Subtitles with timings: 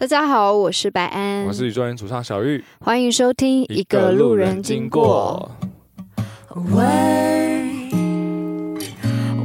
[0.00, 5.50] 大家好，我是白安，我是宇宙人主唱小玉，欢迎收听一个路人经过。
[6.54, 7.98] When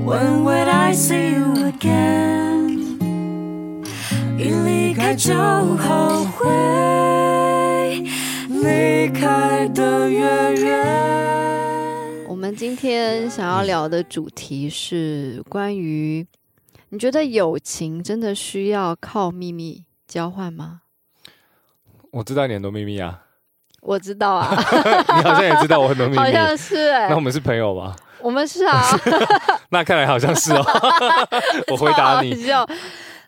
[0.05, 2.99] would I see you again？
[4.37, 8.03] 一离开就后悔，
[8.47, 10.19] 离开的越
[10.53, 12.27] 远。
[12.27, 16.27] 我们今天想要聊的主题是关于，
[16.89, 19.81] 你觉得友情真的需要靠秘密
[20.13, 20.81] 交换吗？
[22.11, 23.19] 我知道你很多秘密啊，
[23.81, 24.47] 我知道啊，
[25.17, 27.95] 你好像也知道我很多秘密，好像是哎、欸，那我们是朋友吧？
[28.21, 28.83] 我们是啊，
[29.69, 30.63] 那看来好像是哦。
[31.71, 32.35] 我回答你，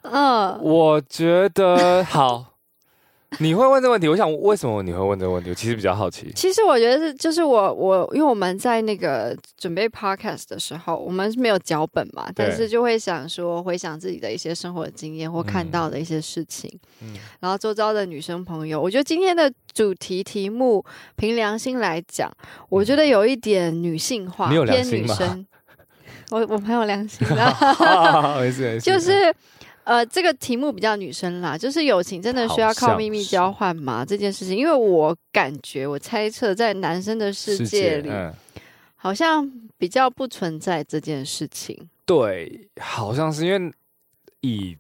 [0.04, 2.55] 嗯，我觉得好。
[3.40, 5.50] 你会问这个问题，我想为什么你会问这个问题？
[5.50, 6.32] 我其实比较好奇。
[6.36, 16.70] 其实我觉得是，就是我我，因为我们在那个准备 podcast 的时候，我们是没有脚本嘛，但是就会想说，回想自己的一些生活经验或看到的一些事情，
[17.02, 20.84] 嗯，然后周遭的女生朋友，我觉得今天的主题题目，
[21.16, 22.32] 凭良心来讲，
[22.70, 24.50] 我觉得有一点女性化？
[24.50, 25.46] 偏女生。
[26.32, 27.56] 我我很有良心的，
[28.42, 29.34] 没事没事，就是。
[29.86, 34.04] 呃，这个题目比较女生啦，就是友情真的需要靠秘密交换吗？
[34.04, 38.34] 这件事情，因为我感觉，我猜测，在男生的世界里，嗯，
[38.96, 41.88] 好像比较不存在这件事情。
[42.04, 43.72] 对，好像是因为
[44.42, 44.76] 以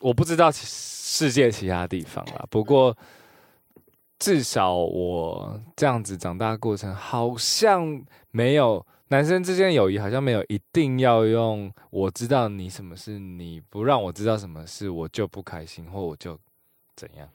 [0.00, 2.96] 我不知道世界其他地方啦，不过
[4.18, 8.86] 至少我这样子长大的过程，好像没有。
[9.10, 16.38] 男生之间的友谊好像没有一定要用我知道你什么事，你不让我知道什么事，我就不开心，或我就
[16.96, 17.28] 怎样。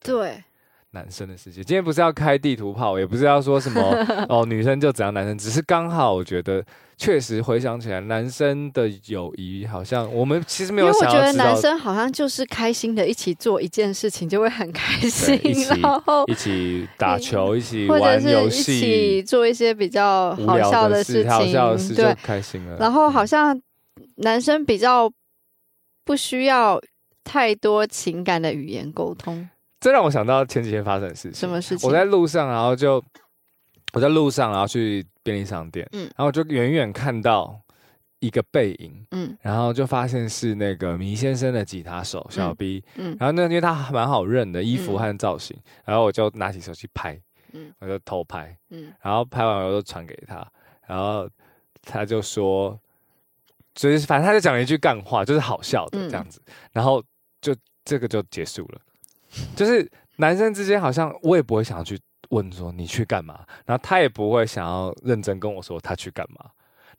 [0.00, 0.42] 对，
[0.90, 3.80] 男生的世界，今天不是要开地图炮，也不是要说什么
[4.28, 6.64] 哦，女生就怎样，男生只是刚好我觉得。
[6.96, 11.10] 确实回想起来，男生的友谊好像我们其实没有想。
[11.12, 15.38] 因为我觉得男生好像就是开心的，一起做一件事情就会很开心，
[15.82, 22.76] 然后一起打球，一起玩游戏，一起做一些比较好笑的事情，好笑的事就开心了。
[22.78, 23.60] 然后好像
[24.16, 25.10] 男生比较
[26.04, 26.80] 不需要
[27.24, 29.48] 太多情感的语言沟通。
[29.80, 31.34] 这让我想到前几天发生的事情。
[31.34, 31.86] 什么事情？
[31.86, 33.02] 我在路上，然后就
[33.94, 35.06] 我在路上，然后去。
[35.24, 37.58] 便利商店，嗯，然后我就远远看到
[38.18, 47.18] 一个背影，嗯，然后就发现是那个米先生的吉他手小 B，嗯，嗯，然后那因为他蛮好认的衣服和造型，嗯，然后我就拿起手机拍，
[47.54, 50.46] 嗯，我就偷拍，嗯，然后拍完我就传给他，
[50.86, 51.26] 然后
[51.80, 52.78] 他就说，
[53.74, 57.02] 就是反正他就讲了一句干话，就是好笑的这样子，嗯，然后
[57.40, 58.80] 就这个就结束了，
[59.56, 61.98] 就是男生之间好像我也不会想要去。
[62.30, 63.40] 问说你去干嘛？
[63.66, 66.50] 然后他也不会想要认真跟我说他去干嘛。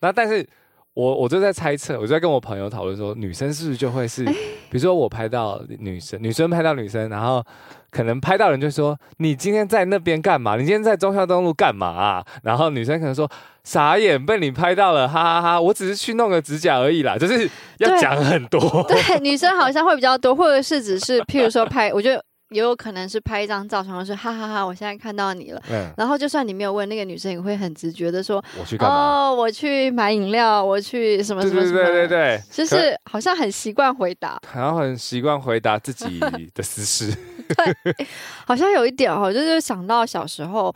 [0.01, 0.47] 那但是
[0.93, 7.43] 我我就在猜测，我就在跟我朋友讨论说，女生是不是就会是，比如说我拍到女生，女生拍到女生，然后
[7.91, 10.55] 可能拍到人就说你今天在那边干嘛？
[10.55, 12.25] 你今天在中孝东路干嘛啊？
[12.43, 13.29] 然后女生可能说
[13.63, 15.61] 傻眼，被你拍到了，哈哈哈！
[15.61, 17.49] 我只是去弄个指甲而已啦，就是
[17.79, 18.59] 要讲很多。
[18.87, 22.23] 对，对，女生好像会比较多，或者是只是譬如说拍，我觉得。
[22.49, 25.61] 也有可能是拍一张照，然后说哈哈哈，我现在看到你了。
[25.69, 25.91] 嗯。
[25.97, 28.95] 然后就算你没有问，那个女生也会很直觉的说：“我去干嘛？
[28.95, 36.19] 哦，我去买饮料，我去什么什么什么。”对对对对对，就是好像很习惯回答，好像很习惯回答自己
[36.53, 37.11] 的私事。
[37.49, 38.07] 对，
[38.45, 40.73] 好像有一点哦，就是想到小时候，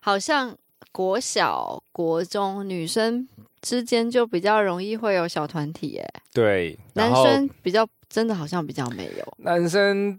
[0.00, 0.56] 好像
[0.92, 3.28] 国小、国中女生
[3.60, 6.10] 之间就比较容易会有小团体耶。
[6.32, 10.18] 对，男生比较真的好像比较没有男生。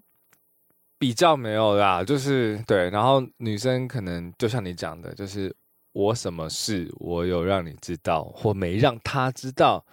[1.04, 5.54] 比较没有啦，就是对，然后女生可能就像你讲的，就是
[5.92, 9.84] 我什么事我有让你知道，或没让他知道，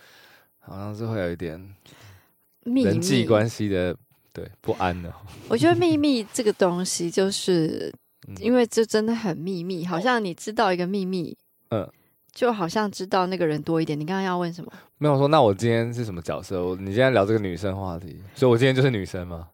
[0.61, 1.61] 好像是会有一点
[2.63, 3.93] 人际关系的
[4.33, 5.13] 对不安的。
[5.49, 7.93] 我觉得秘密这个东西，就是
[8.39, 11.37] 因为这真的很秘密，好像你知道一个秘密，
[11.71, 11.91] 嗯，
[12.33, 13.99] 就好像知道那个人多一点。
[13.99, 14.73] 你刚刚要问什么？
[14.99, 16.65] 没有说，那我今天是什么角色？
[16.65, 19.49] 我你今天聊这个女生话题，所以我今天就是女生吗？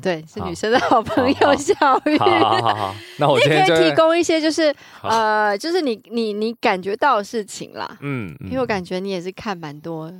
[0.00, 1.74] 对，是女生的好朋友小
[2.06, 2.16] 玉。
[2.18, 7.98] 好好好，好，好，那我今天可以提供一些，就是呃，就是你你你感觉到的事情啦。
[8.00, 10.12] 嗯，因为我感觉你也是看蛮多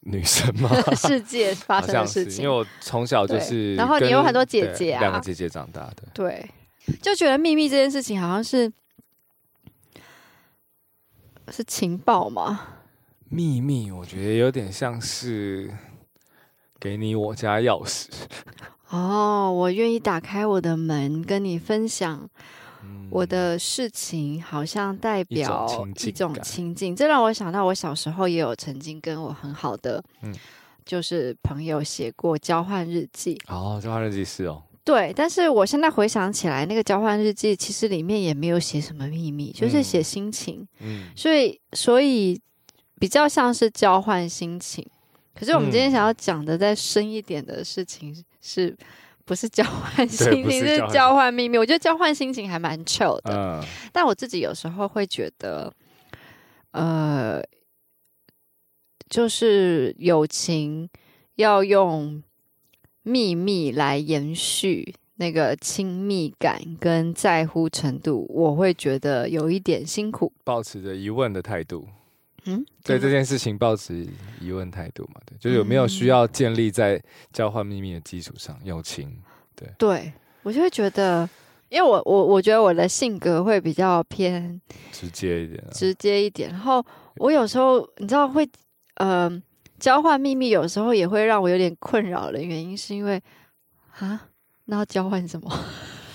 [0.00, 2.44] 女生嘛， 世界发生的事情。
[2.44, 6.04] 因为我从小就是，然后你有很多姐姐啊，两个姐姐长大的。
[6.14, 6.48] 对，
[7.02, 8.72] 就觉得秘密这件事情好像是
[11.50, 12.60] 是情报嘛。
[13.28, 15.70] 秘密，我觉得有点像是
[16.80, 18.06] 给你我家钥匙。
[18.90, 22.28] 哦，我愿意打开我的门跟你分享
[23.10, 25.66] 我的事情，好像代表
[26.06, 26.96] 一种亲近。
[26.96, 30.34] 这让我想到我小时候也有曾经跟我很好的嗯
[30.86, 33.38] 就是朋友写过交换日记。
[33.48, 34.62] 哦，交换日记是哦。
[34.84, 40.66] 对，但是我现在回想起来，那个交换日记其实里面也没有写什么秘密，就是写心情。
[40.80, 42.40] 嗯，所以所以
[42.98, 44.82] 比较像是交换心情。
[45.34, 48.74] 可是我们今天想要讲的再深一点的事情是，
[49.24, 51.58] 不是交换心情，是交换秘密。
[51.58, 53.62] 我觉得交换心情还蛮 chill 的，嗯，
[53.92, 55.72] 但我自己有时候会觉得，
[56.70, 57.42] 呃，
[59.10, 60.88] 就是友情
[61.34, 62.22] 要用。
[63.04, 70.30] 秘密来延续那个亲密感跟在乎程度，我会觉得有一点辛苦。
[70.44, 71.88] 保持着疑问的态度，
[72.48, 74.06] 嗯，对这件事情抱持
[74.40, 77.00] 疑问态度嘛，对，就是有没有需要建立在
[77.32, 79.20] 交换秘密的基础上，友情，
[79.54, 80.12] 对，对
[80.42, 81.28] 我就会觉得，
[81.68, 84.60] 因为我我我觉得我的性格会比较偏
[84.90, 86.84] 直接一点，直接一点，然后
[87.16, 88.44] 我有时候你知道会，
[88.94, 89.42] 嗯、呃。
[89.78, 93.22] 交换秘密有时候也会让我有点困扰的原因，是因为
[93.96, 94.28] 啊，
[94.64, 95.48] 那要交换什么？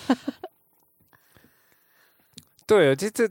[2.68, 3.30] 对，其实这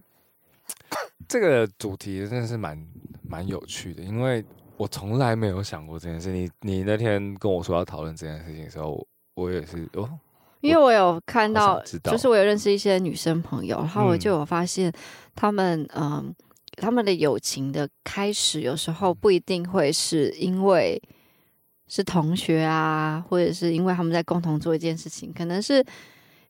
[1.28, 2.78] 这个主题真的是蛮
[3.22, 4.44] 蛮有趣的，因为
[4.76, 6.30] 我从来没有想过这件事。
[6.30, 10.08] 你你那天跟我说要讨论这件事情的时候，我也是哦，
[10.60, 14.92] 因为我有看到，就是我有认识一些女生朋友，然后我就有发现
[15.34, 16.12] 他们嗯。
[16.12, 16.34] 呃
[16.78, 21.00] 他们的友情的开始，有时候不一定会是因为
[21.86, 25.84] 是同学啊，或者是因为他们在共同做一件事情，可能是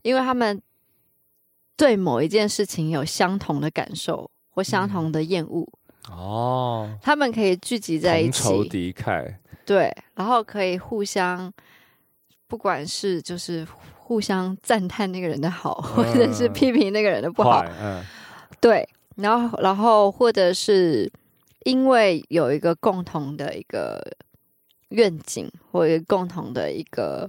[0.02, 0.62] 因为他们
[1.76, 5.68] 对某一件事情有相同的感受或相同的厌恶。
[6.08, 9.34] 哦，他们可以聚集在一起，同仇敌忾。
[9.66, 11.52] 对，然后可以互相，
[12.46, 13.66] 不管是就是
[13.96, 17.64] 互相赞叹那个人的好，或者是批评那个人的不好。
[17.80, 18.02] 嗯，
[18.60, 18.88] 对。
[19.16, 21.12] 然后，然后，或者是
[21.64, 24.00] 因为有一个共同的一个
[24.88, 27.28] 愿景，或者共同的一个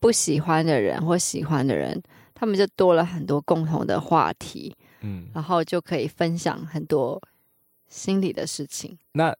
[0.00, 2.02] 不喜欢的人或喜欢的人，
[2.34, 4.76] 他们就多了很多共同的话题，
[5.06, 7.22] 嗯，然后就可以分享很多
[7.88, 8.98] 心里的事情。
[9.12, 9.34] 那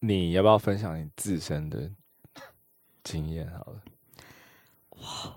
[0.00, 1.90] 你要不要分享你自身的
[3.02, 3.50] 经验？
[3.50, 3.82] 好了，
[5.00, 5.36] 哇，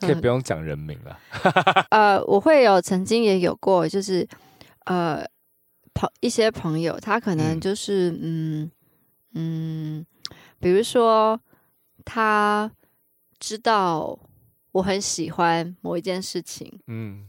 [0.00, 1.18] 可以不用讲人名了。
[1.90, 4.28] 呃，我会有曾经也有过，就是。
[4.86, 5.24] 呃，
[5.94, 8.68] 朋一些朋友，他可能就是嗯
[9.34, 10.06] 嗯，嗯，
[10.58, 11.40] 比如说
[12.04, 12.68] 他
[13.38, 14.18] 知道
[14.72, 17.28] 我很喜欢某一件事情，嗯，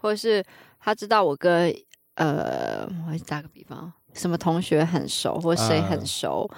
[0.00, 0.44] 或者是
[0.80, 1.74] 他知道我跟
[2.14, 3.92] 呃，我打个比方。
[4.14, 6.50] 什么同学很熟，或谁很熟，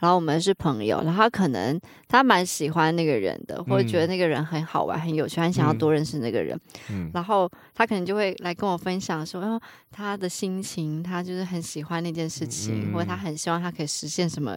[0.00, 6.60] 然后我们是朋友，然后他可能他蛮喜欢那个人的，或者觉得那个人很好玩、很有趣，很想要多认识那个人。
[6.90, 9.58] 嗯、然后他可能就会来跟我分享说，哦，
[9.90, 14.54] 他的心情，他就是很喜欢那件事情，嗯、或者他很希望他可以实现什么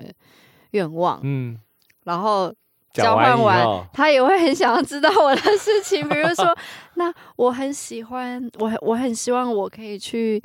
[0.71, 1.21] 愿望。
[1.23, 1.57] 嗯，
[2.03, 2.53] 然后
[2.93, 6.55] 交换完，他也会很想要知道我的事情，比如说，
[6.95, 10.41] 那我很喜欢，我我很希望我可以去。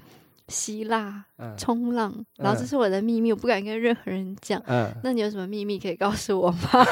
[0.49, 1.25] 希腊
[1.57, 4.63] 冲浪，嗯、然后这是我的秘密，嗯、我不敢跟任何人讲。
[4.67, 6.59] 嗯，那你有什么秘密可以告诉我吗？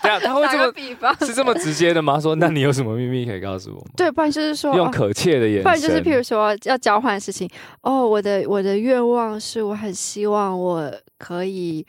[0.00, 2.20] 对啊，他会这么比方是这么直接的吗？
[2.20, 3.90] 说，那你有什么秘密可以告诉我吗？
[3.96, 7.50] 对，不然就是说用可切的眼神，不然就是譬如说要交换的事情。
[7.80, 11.84] 哦，我的我的愿望是我很希望我可以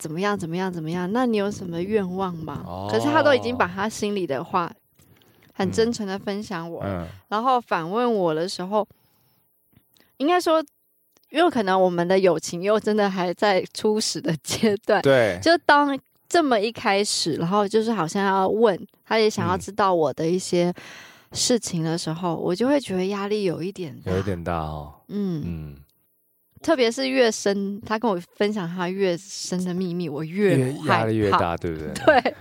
[0.00, 1.08] 怎么样怎么样怎么样。
[1.12, 2.64] 那你有什么愿望吗？
[2.66, 4.72] 哦、可是他都已经把他心里的话
[5.52, 8.88] 很真诚的分享我，嗯、然后反问我的时候。
[10.20, 10.62] 应该说，
[11.30, 20.70] 因为可能我们的友情又真的还在初始的阶段，对，就当这么一开始，然后就是好像要问，他也想要知道我的一些
[21.32, 25.76] 事情的时候，嗯、我就会觉得压力有一点大，有一点大哦，嗯嗯，
[26.62, 31.92] 特别是越深，他跟我分享他越深的秘密，我越压力越大，对不对？
[32.20, 32.34] 对。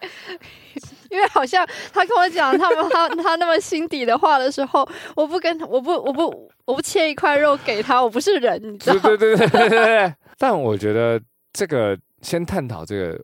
[1.10, 10.14] 因为好像他跟我讲他们他他那么心底的话的时候，我不跟我不我不我不切一块肉给他，我不是人，你知道对对对对对。
[10.36, 11.20] 但我觉得
[11.52, 13.20] 这个先探讨这个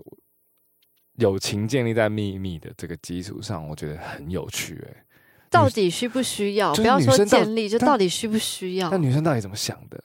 [1.17, 5.05] 友情建立在秘密的这个基础上，我觉得很有趣哎。
[5.51, 6.73] 到底需不需要？
[6.77, 8.89] 不要说建立，就到底需不需要？
[8.89, 10.01] 那女生到底怎么想的？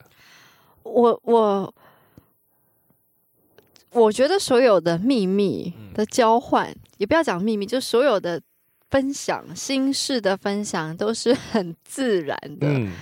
[0.92, 1.74] 我我。
[3.92, 8.38] 我觉得所有的秘密的交换，嗯、也不要讲秘密，就所有的
[8.90, 12.92] 分享心事的分享都是很自然的，嗯、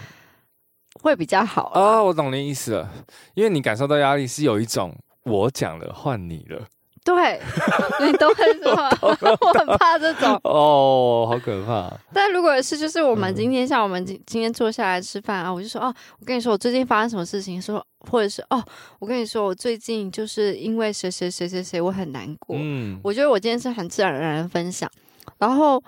[1.02, 2.04] 会比较好啊、哦。
[2.04, 2.92] 我懂你意思了，
[3.34, 6.64] 因为你感受到压力是有一种我讲了换你了
[7.04, 7.38] 对，
[8.00, 8.88] 你懂我意思吗？
[9.02, 11.92] 我很怕这种哦，好可怕。
[12.14, 18.64] 但如果是就是我们今天像我们今今天坐下来吃饭啊，我就说哦，我跟你说我最近发生什么事情，说或者是哦，
[18.98, 22.56] 我跟你说我最近就是因为谁谁谁谁谁我很难过。
[22.58, 24.90] 嗯，我觉得我今天是很自然而然的分享，
[25.36, 25.82] 然后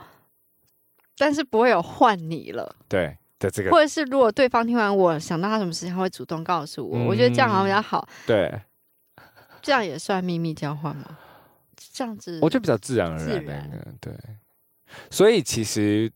[1.16, 2.76] 但是不会有换你了。
[2.88, 8.06] 对的，这个或者是如果对方听完我想到他什么事情，他会主动告诉我，嗯、我觉得这样好像比较好。
[8.26, 8.52] 对。
[9.66, 11.18] 这样也算秘密交换吗？
[11.92, 14.14] 这样子，我觉得比较自然而然的，然对。
[15.10, 16.08] 所以其实，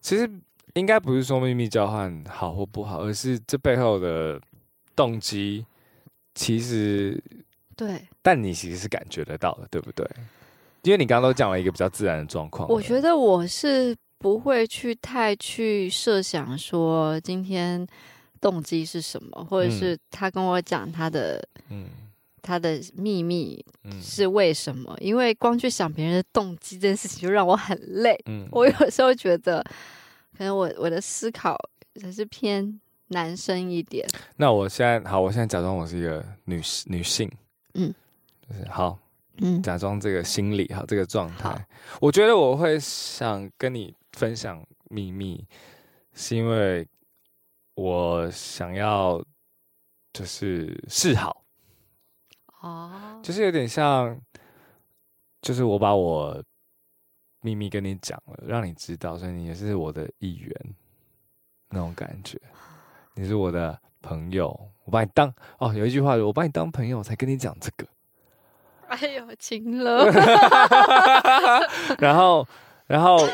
[0.00, 0.28] 其实
[0.74, 4.40] 应该不是说秘密交换好或不好，而是这背后的
[4.96, 5.64] 动机，
[6.34, 7.22] 其实
[7.76, 8.02] 对。
[8.20, 10.04] 但你其实是感觉得到的，对不对？
[10.82, 12.68] 因为你刚刚都讲了一个比较自然的状况。
[12.68, 17.86] 我觉得我是不会去太去设想说今天。
[18.40, 19.44] 动机是什么？
[19.44, 21.88] 或者是他跟我讲他的，嗯，
[22.40, 23.62] 他的秘密
[24.00, 24.96] 是为什么？
[25.00, 28.18] 因为光去想别人的动机这件事情就让我很累。
[28.26, 29.62] 嗯，我有时候觉得，
[30.38, 31.56] 可能我我的思考
[32.00, 34.06] 还是偏男生一点。
[34.36, 37.30] 那我现在好，我现在假装我是一个女女性，
[37.74, 37.92] 嗯，
[38.48, 38.98] 就是好，
[39.38, 41.66] 嗯，假装这个心理哈，这个状态。
[42.00, 45.44] 我觉得我会想跟你分享秘密，
[46.14, 46.88] 是因为。
[47.80, 49.18] 我想要
[50.12, 51.42] 就是示好，
[52.60, 54.20] 哦，就是有点像，
[55.40, 56.44] 就是我把我
[57.40, 60.54] 秘密跟你讲了，让你知道，所以你也是我的一员，
[61.70, 62.38] 那种感觉。
[63.14, 64.48] 你是我的朋友，
[64.84, 67.86] 我把你当哦，有一句话，我把你当朋友才跟你讲这个。
[68.88, 70.04] 哎呦，亲了。
[71.98, 72.46] 然后，
[72.86, 73.26] 然后。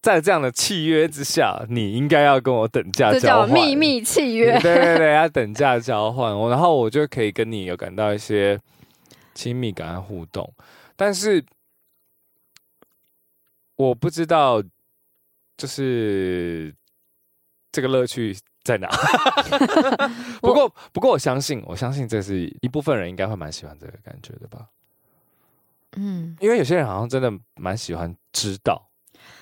[0.00, 3.50] 在这样的契约之下，你应该要跟我等价交换。
[3.50, 4.52] 秘密契约。
[4.62, 8.58] 对对对，要等价交换，我然后我就可以跟你有感到一些
[9.34, 10.52] 亲密感和互动。
[10.94, 11.44] 但是
[13.76, 14.62] 我不知道，
[15.56, 16.74] 就是
[17.72, 18.88] 这个乐趣在哪。
[20.40, 24.68] 不过，不过我相信，我相信这是一部分人应该会蛮喜欢这个感觉的吧。
[25.96, 28.87] 嗯，因为有些人好像真的蛮喜欢知道。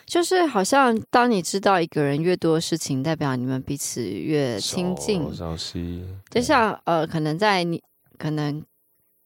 [0.06, 5.34] 就是好像当你知道一个人越多的事情，代表你们彼此越亲近。
[5.34, 6.06] 熟悉。
[6.30, 7.82] 就像呃，可能在你
[8.16, 8.64] 可能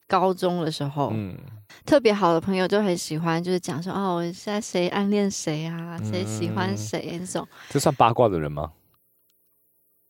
[0.09, 1.37] 高中的时候，嗯，
[1.85, 7.47] 特别好的朋友就很喜欢，就是讲说哦，现在谁暗恋谁啊，谁喜欢谁那种。
[7.69, 8.73] 这算八卦的人吗？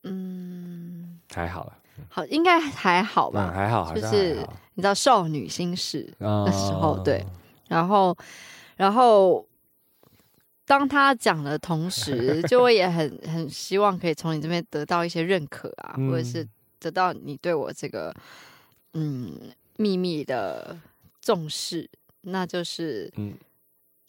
[0.04, 1.76] 嗯，还好了。
[2.08, 3.50] 好，应该还好吧？
[3.52, 4.36] 还好，就是
[4.74, 7.26] 你知道少女心事的时候，对，
[7.66, 8.16] 然后，
[8.76, 9.44] 然后。
[10.70, 16.46] 当他讲的同时，就我也很 很希望可以从你这边得到一些认可啊，嗯、或者是
[16.78, 18.14] 得到你对我这个
[18.94, 19.36] 嗯
[19.78, 20.78] 秘密的
[21.20, 23.34] 重视，那就是嗯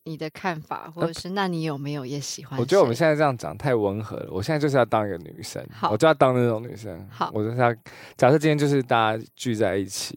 [0.03, 2.59] 你的看法，嗯、或者是那你有没有也喜欢？
[2.59, 7.03] 我觉得我们现在这样讲太温和了，我现在就是要当一个女生，好我就要当那种女生。
[7.09, 7.73] 好，我就是要
[8.15, 10.15] 假设今天就是大家聚在一起，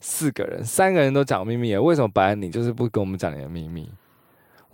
[0.00, 3.88] 四个人，三个人都讲秘密，为什么白安你就是不跟我们讲你的秘密？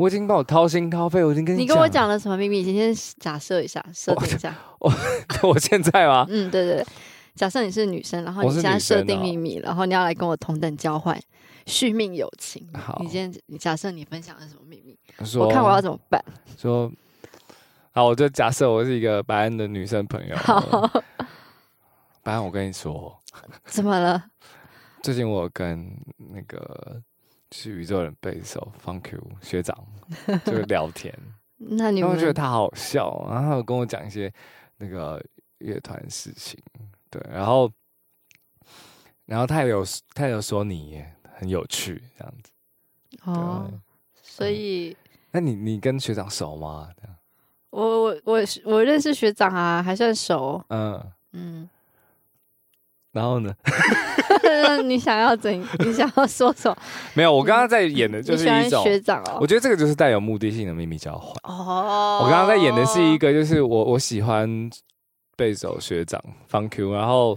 [0.01, 1.63] 我已经帮我掏心掏肺，我已经跟你讲。
[1.63, 2.65] 你跟我讲了什么秘密？
[2.65, 4.57] 今天假设一下，设定一下。
[4.81, 4.91] 我
[5.47, 6.25] 我现在吗？
[6.33, 6.87] 嗯，对对对。
[7.35, 11.21] 假设你是女生，然后你现在设定秘密，哦、然后你要来跟我同等交换
[11.67, 12.67] 续命友情。
[12.73, 14.99] 好，你今天你假设你分享了什么秘密？
[15.39, 16.25] 我看我要怎么办。
[16.57, 16.91] 说，
[17.93, 20.35] 好，我就假设我是一个白安的女生朋友。
[20.37, 20.91] 好，
[22.23, 23.15] 白安，我跟你说，
[23.67, 24.25] 怎么了？
[25.03, 27.03] 最近我跟那个。
[27.53, 29.77] 是宇宙人贝斯手 Funk you 学长，
[30.45, 31.13] 就是聊天。
[31.59, 34.33] 那你们觉得他好笑，然后他有跟我讲一些
[34.79, 35.23] 那个
[35.59, 36.59] 乐团事情，
[37.11, 37.71] 对，然后，
[39.27, 41.05] 然后他也有他也有说你
[41.35, 42.51] 很有趣这样子。
[43.25, 43.71] 哦，
[44.23, 44.97] 所以，
[45.33, 46.89] 那你你跟学长熟吗？
[47.71, 50.65] 我我我我认识学长啊，还算熟。
[50.69, 51.69] 嗯嗯。
[53.13, 53.53] 嗯然后呢？
[54.85, 55.53] 你想要怎？
[55.81, 56.77] 你想要说什么？
[57.15, 59.39] 没有，我刚刚在演的就是一种学长哦。
[59.41, 62.21] 我觉得这个就是带有目的性的秘密交换哦。
[62.23, 64.71] 我刚刚在演的是一个，就是我我喜欢
[65.37, 67.37] 贝手学长 Funk you，然后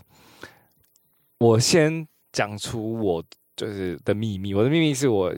[1.40, 3.24] 我先讲出我
[3.56, 4.54] 就是的秘密。
[4.54, 5.34] 我的秘密是我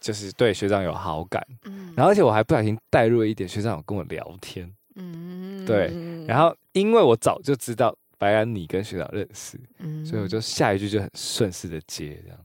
[0.00, 5.90] 就是对学长有好感，嗯，然后而且我还不小心带入了一点学长有跟我聊天，嗯，对，
[6.26, 7.96] 然后因为我早就知道。
[8.18, 12.38] 白安，你跟学长认识，嗯，所以我就下一句就很顺势的接这样。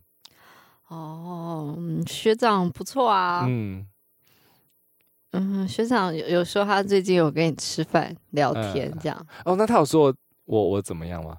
[0.87, 1.75] 哦，
[2.05, 3.87] 学长不错啊，嗯
[5.31, 9.17] 嗯，学长有有说他最近有跟你吃饭聊天这样。
[9.19, 10.15] 嗯、哦，那他有说
[10.45, 11.37] 我我怎么样吗？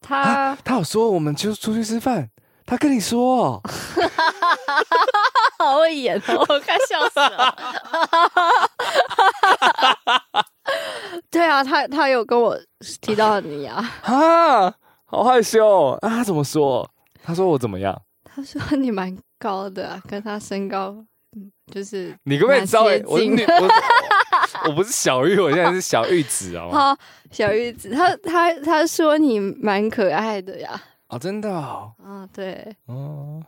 [0.00, 2.30] 他、啊、他有说我们就出去吃饭，
[2.64, 3.62] 他跟你说，
[5.58, 7.54] 好会演哦，我快笑死了。
[11.34, 12.58] 对啊，他他有跟我
[13.00, 14.72] 提到你啊， 啊，
[15.04, 16.08] 好害羞啊！
[16.08, 16.88] 他怎么说？
[17.22, 18.00] 他说我怎么样？
[18.24, 20.90] 他说你蛮高的啊，跟他身高，
[21.36, 26.70] 嗯，就是你可不可以稍微我我， 我不是小玉，我现在是小玉子哦。
[26.72, 26.96] 好，
[27.30, 30.80] 小玉子，他他他说你蛮可爱的呀。
[31.08, 31.92] 哦，真的哦。
[32.04, 32.74] 嗯，对。
[32.86, 33.42] 哦。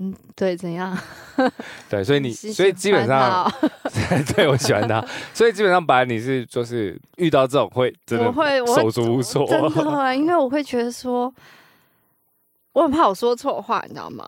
[0.00, 0.96] 嗯，对，怎样？
[1.88, 3.50] 对，所以你，所以基本上，
[4.36, 11.32] 对我喜欢他，所以基本上，本来你是就是遇到这种会真的会手足无措，真的，因为我会觉得说，
[12.74, 14.26] 我很怕我说错话，你知道吗？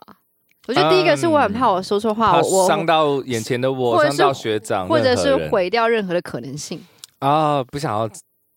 [0.67, 6.83] 我觉得第一个是我很怕我说错话，我伤到眼前的我，伤到学长，或者是毁掉任何的可能性
[7.19, 8.09] 啊，不想要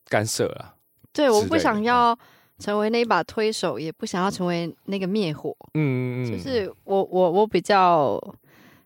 [0.09, 0.75] 干涉了。
[1.12, 2.18] 对，我不想要。
[2.58, 5.54] 成为那一把推手，也不想要成为那个灭火。
[5.75, 8.18] 嗯嗯，就是我我我比较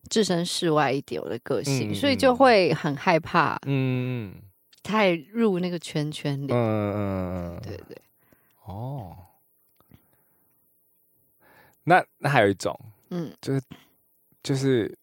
[0.08, 3.58] 置身事外一点，我的个性，嗯、所以就会很害怕。
[3.66, 4.34] 嗯，
[4.82, 6.50] 太入那个圈圈里。
[6.50, 7.96] 嗯嗯嗯，对对。
[8.64, 9.16] 哦，
[11.84, 12.78] 那那还有一种，
[13.10, 13.62] 嗯，就是
[14.42, 14.98] 就是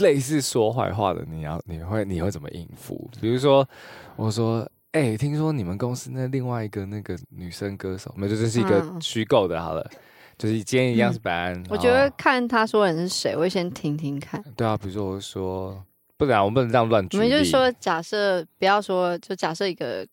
[0.00, 3.10] 类似说坏话的，你要你会你会怎么应付？
[3.20, 3.68] 比如说，
[4.16, 4.68] 我说。
[4.94, 9.98] 哎、欸，听说你们公司那另外一个那个女生歌手，那就这是一个虚构的，好了，嗯、
[10.38, 11.52] 就是今天一样是白安。
[11.52, 14.40] 嗯、我觉得看他说的人是谁，我会先听听看。
[14.56, 15.84] 对啊，比如说我说，
[16.16, 17.16] 不然我们不能这样乱举。
[17.16, 20.06] 我们就是说，假设不要说，就假设一个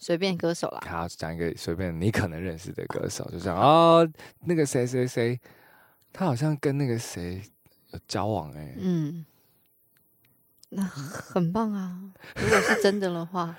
[0.00, 0.80] 随便歌手啦。
[0.88, 4.04] 好，讲一个随便你可能认识的歌手，就这样 哦，
[4.44, 5.38] 那个谁谁谁，
[6.12, 7.40] 他好像跟那个谁
[7.92, 8.74] 有交往哎、欸。
[8.80, 9.24] 嗯。
[10.72, 11.98] 那很棒啊！
[12.36, 13.54] 如果是真的的话，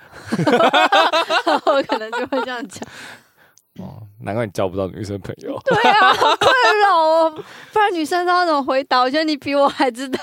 [1.65, 2.87] 我可能就会这样讲。
[3.79, 5.59] 哦，难怪你交不到女生朋友。
[5.65, 6.49] 对啊，好困
[6.81, 7.43] 扰哦。
[7.73, 9.01] 不然女生她要怎么回答？
[9.01, 10.19] 我觉得你比我还知道。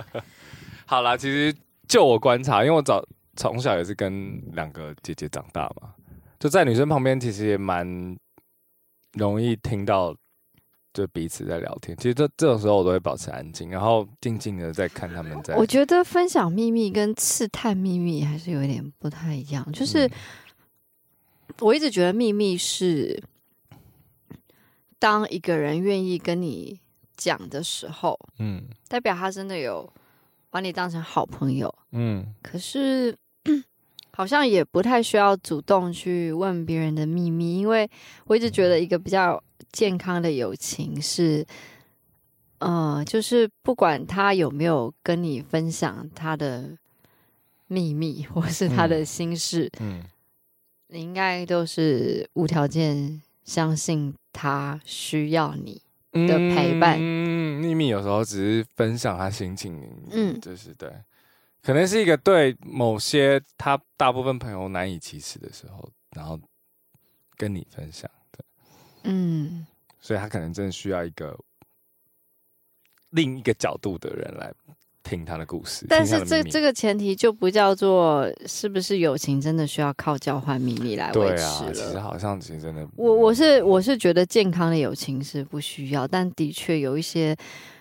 [0.84, 1.54] 好啦，其实
[1.88, 3.02] 就我观察，因为我早
[3.36, 5.94] 从小也是跟两个姐姐长大嘛，
[6.38, 8.16] 就在女生旁边，其实也蛮
[9.14, 10.14] 容易听到。
[10.96, 15.54] 就彼此在聊天，其实这这种时候我都会保持安静，然后静静的在看他们在。
[15.54, 19.70] 我觉得分享秘密跟刺探秘密还是有一点不太一样。
[19.72, 20.10] 就是
[21.58, 23.22] 我一直觉得秘密是
[24.98, 26.80] 当一个人愿意跟你
[27.14, 29.92] 讲的时候，嗯，代表他真的有
[30.48, 32.34] 把你当成好朋友，嗯。
[32.40, 33.14] 可是
[34.16, 37.88] 好像也不太需要主动去问别人的秘密，因为
[38.24, 39.40] 我一直觉得一个比较。
[39.72, 41.44] 健康的友情是，
[42.60, 46.70] 呃，就是不管他有没有跟你分享他的
[47.66, 50.04] 秘密或是他的心事，嗯，嗯，
[50.88, 56.96] 你应该都是无条件相信他需要你的陪伴。
[56.98, 59.78] 嗯，秘密有时候只是分享他心情，
[60.10, 60.90] 嗯，就是对，
[61.66, 66.38] 可能是一个对某些他大部分朋友难以启齿的时候，然后
[67.36, 68.44] 跟你分享的。
[69.02, 69.66] 嗯，
[70.00, 71.36] 所以他可能真的需要一个
[73.10, 74.54] 另一个角度的人来
[75.02, 75.84] 听他的故事。
[75.88, 81.34] 但是这这个前提就不叫做是不是友情真的需要靠交换秘密来维持了。
[81.34, 87.36] 对啊，其实好像其实真的，我我是我是觉得健康的友情是不需要，但的确有一些。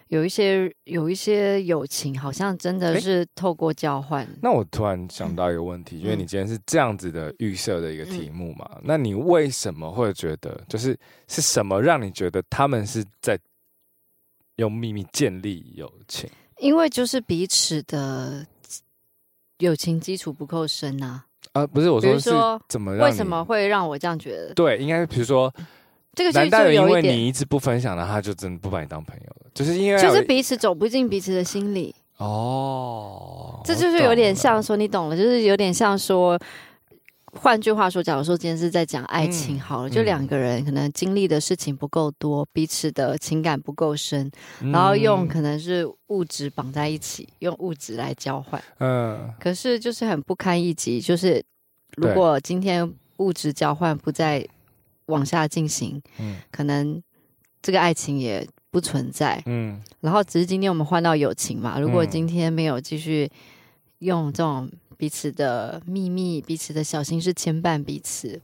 [0.10, 4.28] 有一些有一些友情，好像真的是透过交换。
[4.42, 10.96] 那我突然想到一个问题，嗯、因为你今天是这样子的预设的一个题目嘛，嗯、那你为什么会觉得，就是
[11.28, 13.38] 是什么让你觉得他们是在
[14.58, 16.30] 用秘密建立友情？
[16.60, 18.46] 因为就是彼此的
[19.58, 21.26] 友情基础不够深啊。
[21.54, 22.32] 啊，不是我说是
[22.70, 23.10] 怎么让？
[23.10, 24.54] 为什么会让我这样觉得？
[24.54, 25.52] 对，应该是比如说。
[26.16, 29.52] 这个难道因为你一直不分享的，他就真的不把你当朋友了？
[29.54, 33.62] 就是因为就是彼此走不进彼此的心里哦。
[33.66, 36.40] 这就是有点像说，你懂了，就是有点像说，
[37.34, 48.64] 换句话说，假如说今天是在讲爱情好了，嗯、就两个人可能经历的事情不够多，彼此的情感不够深，嗯、然后用可能是物质绑在一起，用物质来交换。
[48.80, 51.02] 嗯，可是就是很不堪一击。
[51.02, 51.44] 就是
[51.98, 54.48] 如果今天物质交换不再。
[55.08, 57.02] 往下进行，嗯，可能
[57.62, 61.80] 这个爱情也不存在，嗯，然后只是今天我们换到友情嘛。
[61.80, 63.30] 如果今天没有继续
[64.00, 68.42] 用这种彼此的秘密、彼此的小心事牵绊彼此，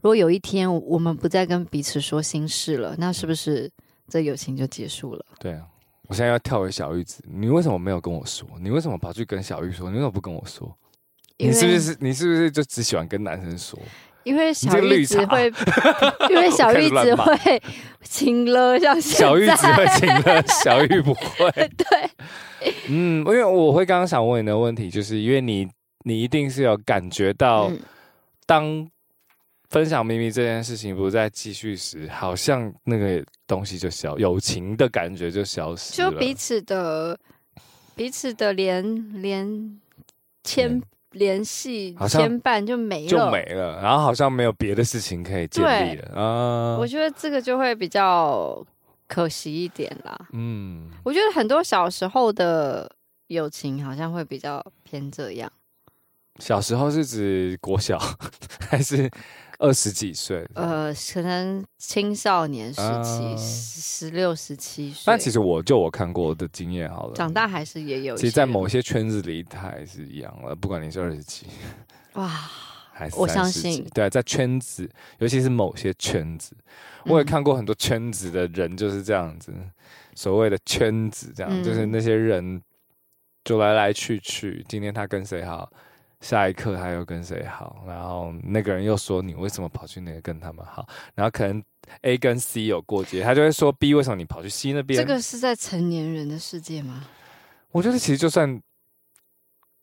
[0.00, 3.70] 如果有一天我们不再跟彼此说心事了，那是不是
[4.08, 5.24] 这友情就结束了？
[5.38, 5.66] 对啊，
[6.08, 8.46] 我现在要跳回小玉子，你为什么没有跟我说？
[8.60, 9.88] 你为什么跑去跟小玉说？
[9.90, 10.76] 你为什么不跟我说？
[11.38, 13.78] 你是不是你是不是就只喜欢跟男生说？
[14.24, 15.52] 因为小玉子会，
[16.30, 17.62] 因为小玉子会
[18.02, 21.50] 亲了，像小玉子会亲了，小玉不会。
[21.76, 22.10] 对，
[22.88, 25.68] 嗯，因为我会刚刚想问你的问题，就是因为你，
[26.04, 27.70] 你一定是有感觉到，
[28.46, 28.88] 当
[29.68, 37.18] 分享秘密这件事情不再继续时，好像那个东西就消，友情的感觉就消失了，就彼此的
[37.94, 39.80] 彼此的连连
[40.42, 40.80] 牵。
[41.14, 46.76] 联系牵绊就没了，就没了，然后好像没有别的事情可以建立了啊。
[46.78, 48.64] 我觉得这个就会比较
[49.08, 50.16] 可惜一点啦。
[50.32, 52.90] 嗯，我觉得很多小时候的
[53.28, 55.50] 友情好像会比较偏这样。
[56.38, 57.98] 小时候是指国小
[58.68, 59.10] 还是？
[59.58, 65.02] 二十几岁，呃，可能青少年时期，十六、十七岁。
[65.06, 68.16] 但其实我就我看过的经验好了，长大还是也有。
[68.16, 70.54] 其实，在某些圈子里，它还是一样了。
[70.54, 71.46] 不管你是二十几，
[72.14, 72.28] 哇，
[72.92, 74.88] 还是我相信，对，在圈子，
[75.18, 76.56] 尤其是某些圈子，
[77.06, 79.52] 我也看过很多圈子的人就是这样子。
[79.54, 79.70] 嗯、
[80.14, 82.60] 所谓的圈子，这样、嗯、就是那些人
[83.44, 84.64] 就来来去去。
[84.68, 85.70] 今天他跟谁好？
[86.24, 90.88] 下一刻他又跟谁好，然后那个人又说，你为什么跑去那个跟他们好？
[91.14, 91.62] 然后可能
[92.00, 94.98] A 跟 C 有过节，他就会说 B 为什么你跑去 C 那边？
[94.98, 97.04] 这个是在成年人的世界吗？
[97.70, 98.58] 我觉得其实就算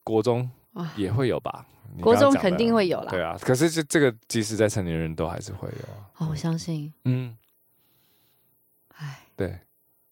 [0.04, 0.49] 国中
[0.95, 1.63] 也会有吧，
[2.01, 3.12] 国中肯定会有啦。
[3.12, 6.10] 对啊，可是这这个即使在成年人都还是会有啊。
[6.17, 6.91] 哦，我相信。
[7.06, 7.38] 嗯。
[8.95, 9.60] 哎，对。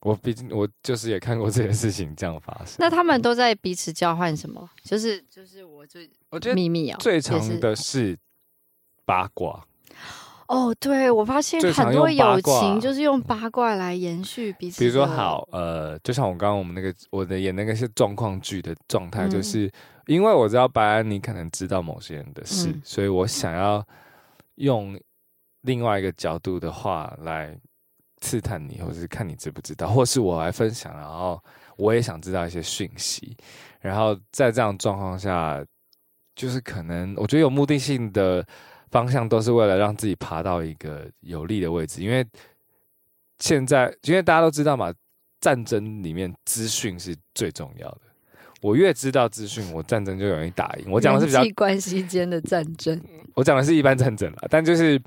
[0.02, 2.76] 我毕竟我就是也看过这件事情这样发生。
[2.80, 4.70] 那他们都在彼此交换什么？
[4.82, 8.18] 就是就是我最我觉得秘密啊，最常的是
[9.06, 9.66] 八卦。
[10.48, 14.80] 哦，对，我发现很多友情就是用八卦来延续彼此。
[14.80, 19.72] 比如说，好，呃，就像我刚刚我们那个我的演那个是状况剧的状态，就是、嗯、
[20.08, 23.86] 因为我知道白安你可能知道某些人的事，嗯、所以我想要
[24.56, 24.98] 用
[25.62, 27.56] 另外一个角度的话来。
[28.22, 31.42] 刺探你，或是看你知不知道，或是我来分享，然后
[31.78, 33.36] 我也想知道一些讯息，
[33.80, 35.64] 然后在这样状况下，
[36.36, 38.46] 就是可能我觉得有目的性的
[38.92, 42.26] 方向都是为了让自己爬到一个有利的位置，因为
[43.40, 44.94] 现在因为大家都知道嘛，
[45.40, 48.02] 战争里面资讯是最重要的，
[48.62, 50.92] 我越知道资讯，我战争就容易打赢。
[50.92, 53.02] 我讲的是比较关系间的战争，
[53.36, 55.02] 我讲的是一般战争啦，但就是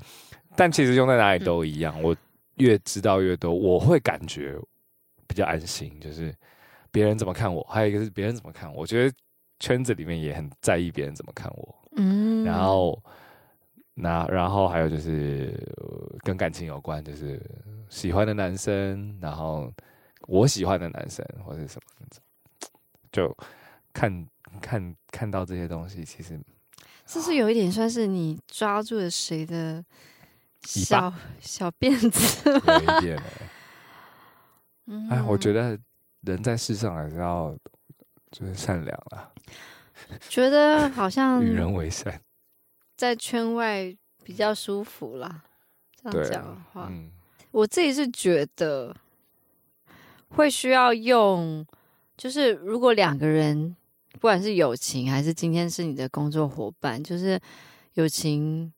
[0.55, 2.15] 但其实用在哪里都一样，嗯、我。
[2.55, 4.57] 越知道越多，我会感觉
[5.27, 5.99] 比较安心。
[5.99, 6.33] 就是
[6.91, 8.81] 别人怎么看我，还有一个是别人怎么看我。
[8.81, 9.15] 我觉得
[9.59, 11.75] 圈子里面也很在意别人怎么看我。
[11.95, 13.01] 嗯，然后
[13.93, 15.53] 那然后还有就是
[16.19, 17.41] 跟感情有关，就是
[17.89, 19.71] 喜欢的男生，然后
[20.27, 22.07] 我喜欢的男生或者什么，
[23.11, 23.35] 就
[23.93, 24.27] 看
[24.61, 26.39] 看看到这些东西，其实
[27.05, 29.83] 这是有一点算是你抓住了谁的。
[30.63, 33.49] 小小辫子，有一点哎、欸，
[34.87, 35.77] 嗯、哎，我觉得
[36.21, 37.55] 人在世上还是要
[38.31, 39.29] 就是善良啦。
[40.29, 42.21] 觉得好像与人为善，
[42.95, 45.43] 在圈外比较舒服啦。
[46.01, 47.11] 这样讲的话，嗯、
[47.51, 48.95] 我自己是觉得
[50.29, 51.65] 会需要用，
[52.17, 53.75] 就是如果两个人
[54.13, 57.39] 不管是友情还是今天是你的工作伙伴，就是
[57.93, 58.73] 友情。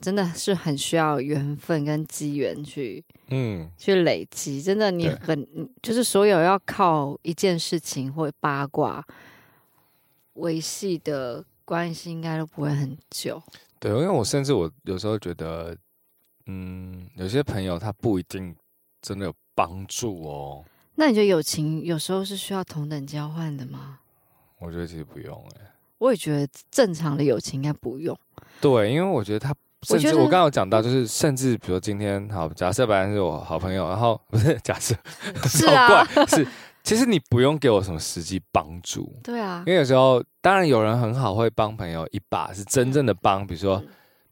[0.00, 4.62] 真的是很需要缘分跟机缘去，嗯，去累积。
[4.62, 5.46] 真的，你很
[5.82, 9.04] 就是所有要靠一件事情或八卦
[10.34, 13.42] 维系的关系，应该都不会很久。
[13.80, 15.76] 对，因为我甚至我有时候觉得，
[16.46, 18.54] 嗯，有些朋友他不一定
[19.02, 20.64] 真的有帮助哦。
[20.94, 24.00] 那你觉得友情有时候是需要同等交换的吗？
[24.58, 25.72] 我觉得其实不用哎、欸。
[25.98, 28.16] 我也觉得正常的友情应该不用。
[28.60, 29.54] 对，因为我觉得他。
[29.82, 34.94] 甚至我刚刚有讲到，就是甚至比如说今天好，假设本来是我好朋友，然后不是假设
[35.46, 36.46] 是啊，是
[36.82, 43.82] 其实你不用给我什么实际帮助， 对啊，因为有时候当然有人很好会帮朋友一把，是真正的帮，比如说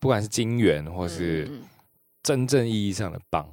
[0.00, 1.48] 不管是金援或是
[2.22, 3.46] 真正意义上的帮，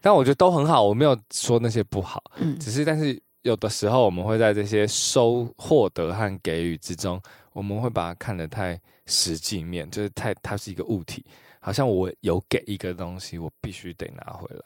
[0.00, 7.20] 但我觉得都很好，我没有说那些不好，嗯，只是但是有的时候我们会在这些收获得和给予之中，
[7.52, 8.80] 我们会把它看得太。
[9.06, 11.24] 实际面就是太，它是一个物体，
[11.58, 14.62] 好像我有给一个东西，我必须得拿回来。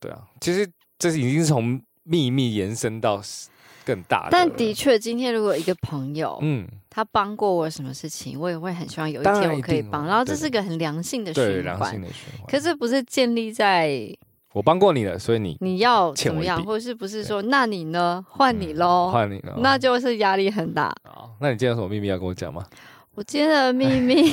[0.00, 0.68] 对啊，其实
[0.98, 3.22] 这是已经是从秘密延伸到
[3.84, 4.30] 更大的。
[4.32, 10.04] 但的确，今天如果一个朋友，嗯，他帮过我什么事情，我也会很希望有一天我可以帮。
[10.04, 12.48] 然后这是个很良性的循环，对，良性的循环。
[12.48, 14.12] 可是不是建立在
[14.52, 18.24] 我帮过你了，所以你你要怎么样，或者是不是说那你呢？
[18.28, 20.94] 换你喽，换你了，那就是压力很大。
[21.04, 22.64] 好，那你今天有什么秘密要跟我讲吗？
[23.14, 24.30] 我今天的秘密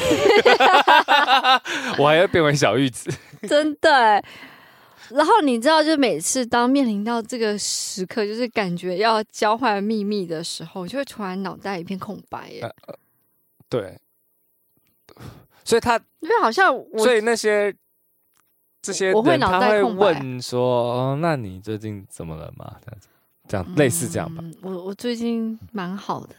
[1.98, 3.10] 我还要变为小玉子，
[3.48, 4.24] 真的。
[5.10, 12.50] 然后你知道，就每次当面临到这个时刻，就是感觉要交换秘密的时候，就会突然脑袋一片空白。
[12.50, 12.96] 耶、呃。
[13.70, 14.00] 对，
[15.64, 17.74] 所以他因为好像我，所以那些
[18.84, 20.62] 这些人我会脑袋问说
[20.94, 23.08] ：“哦，那你最近怎么了嘛？”这样子，
[23.48, 24.44] 这样、嗯、类似这样吧。
[24.62, 26.36] 我我最近蛮好的，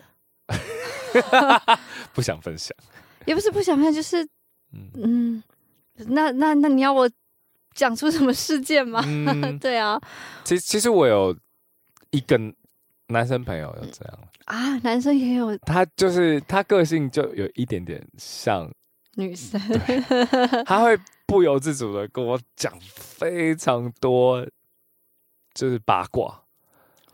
[2.14, 2.72] 不想分享，
[3.26, 4.22] 也不是不想分享，就是
[4.72, 5.42] 嗯，嗯，
[6.06, 7.10] 那那那你要我。
[7.74, 9.02] 讲出什么事件吗？
[9.04, 10.00] 嗯、对啊，
[10.44, 11.36] 其实其实我有
[12.12, 12.38] 一个
[13.08, 18.70] 男生朋友有这样啊，男生也有，他就是他个性就有一点点像
[19.16, 19.60] 女生，
[20.64, 24.46] 她会不由自主的跟我讲非常多，
[25.54, 26.42] 就是八卦，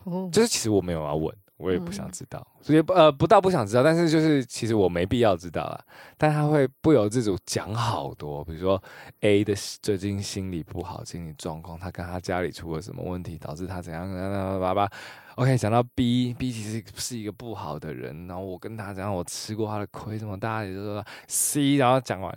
[0.03, 1.35] 哦，就是其实我没有要问。
[1.57, 5.79] 我也不想知道，所以呃不到不想知道，但是就是其实我没必要知道啊。
[6.17, 8.81] 但她会不由自主讲好多，比如说
[9.19, 14.89] A 的最近心理不好，心理状况，他跟他家里出了什么问题，导致他怎样怎样叭叭。
[15.35, 22.35] OK，讲到 B，B 其实是一个不好的人，然后我跟他讲，我吃过他的亏，什么大家也就说 C，然后讲完，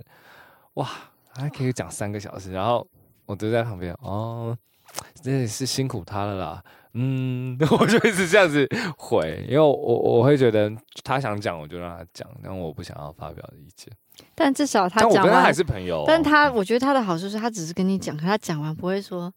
[0.74, 0.88] 哇，
[1.34, 2.86] 还可以讲三个小时，然后
[3.26, 4.56] 我就在旁边，哦，
[5.22, 6.64] 真的是辛苦他了啦。
[6.96, 10.70] 嗯， 我就一直这样子回，因为我我会觉得
[11.02, 13.92] 他想讲，我就让他讲，但我不想要发表意见。
[14.36, 16.04] 但至少他讲完，我跟他还是朋友。
[16.06, 19.32] 但他我觉得他的好处是他只是跟你讲，可他讲完不会说，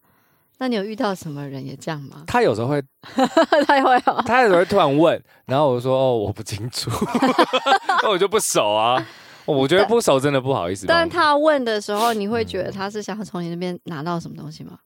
[0.58, 2.24] 那你有遇到什么人也这样吗？
[2.26, 2.82] 他有时候会，
[3.66, 6.90] 他也会、哦，他有时候会突然问，然后我就说哦，我不清楚，
[8.02, 9.06] 那我就不熟啊。
[9.46, 10.86] 我觉得不熟真的不好意思。
[10.86, 14.78] 但他问的时候，你会觉得他是想要从你那边拿到什么东西吗？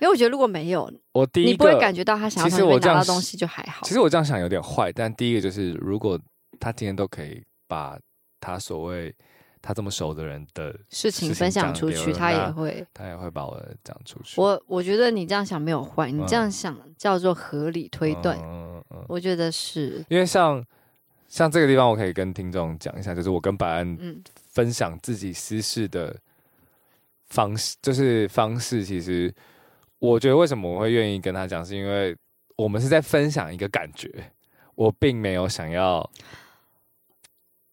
[0.00, 3.86] 因为我觉得如果没有，我第一你不会感觉到他想要从里面拿到东西就还好。
[3.86, 6.18] 其实我这样想有点坏，但第一个就是，如果
[6.58, 7.96] 他今天都可以把
[8.40, 9.14] 他所谓
[9.62, 14.40] 他这么熟的人的事情分享出去，他也会，他也会把我讲出去。
[14.40, 18.36] 我我觉得你这样想没有坏，你这样想叫做合理推断。
[18.42, 20.62] 嗯嗯，我觉得是因为像
[21.28, 26.14] 像这个地方，我可以跟听众讲一下，就是我跟白安分享自己私事的
[27.28, 29.32] 方式，就是方式其实。
[29.98, 32.16] 我觉得为什么我会愿意跟他讲，是因为
[32.56, 34.32] 我们是在分享一个感觉，
[34.74, 36.10] 我并没有想要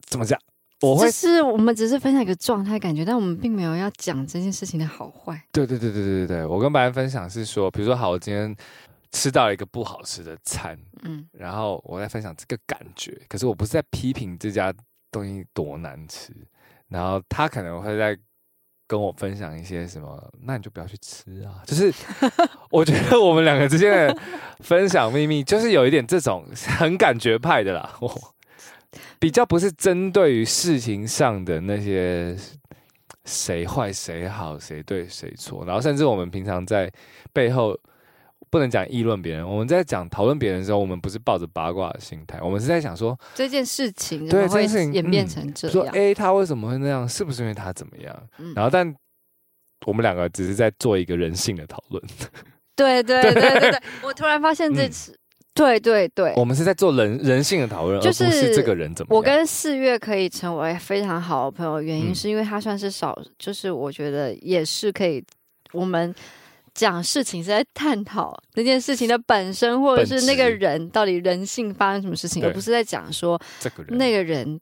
[0.01, 0.39] 怎么讲。
[0.81, 5.41] 我会是我们只是分享一个状态感觉，但我们并没有要讲这件事情的好坏。
[5.51, 8.55] 对对对对对对对，我跟白人分享是说，比如说好，我今天
[9.11, 14.73] 吃到了一个不好吃的餐，嗯，然后我在分享这个感觉，可是我不是在批评这家
[15.11, 16.33] 东西多难吃，
[16.87, 18.17] 然后他可能会在。
[18.89, 21.61] 跟我分享一些什么，那你就不要去吃啊！
[21.63, 21.93] 就是
[22.71, 24.17] 我觉得我们两个之间的
[24.61, 26.43] 分享秘密，就是有一点这种
[26.79, 27.95] 很感觉派的啦。
[28.01, 28.07] 我
[29.19, 32.35] 比较不是针对于事情上的那些
[33.25, 36.91] 谁坏谁好，谁对谁错，然后甚至我们平常在
[37.33, 37.77] 背后。
[38.51, 48.29] 不能讲议论别人，我们在讲讨论别人的时候，我们不是抱着八卦的心态，我们是在想说这件事情对这件事情演变成这样，嗯、说 A 他为什么会那样，是不是因为他怎么样？
[48.39, 48.91] 嗯、然后但
[49.85, 52.03] 我们两个只是在做一个人性的讨论。
[52.75, 55.18] 对对对对对， 我突然发现这次，嗯、
[55.59, 59.15] 对对对，我们是在做人人性的讨论，就是、而不是这个人怎么。
[59.15, 65.23] 我跟四月可以成为非常好的朋友，原因是因为他算是少，嗯、就是我觉得也是可以
[65.73, 66.15] 我们。
[66.75, 74.57] 讲事情是在探讨那件事情的本身，或者是那个人到底人性发生什么事情，而不是在讲说这个人那个人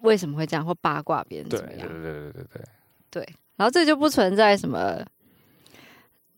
[0.00, 1.86] 为什么会这样，或八卦别人怎么样。
[1.86, 2.62] 对对对对对对。
[3.10, 5.04] 对，然后这就不存在什么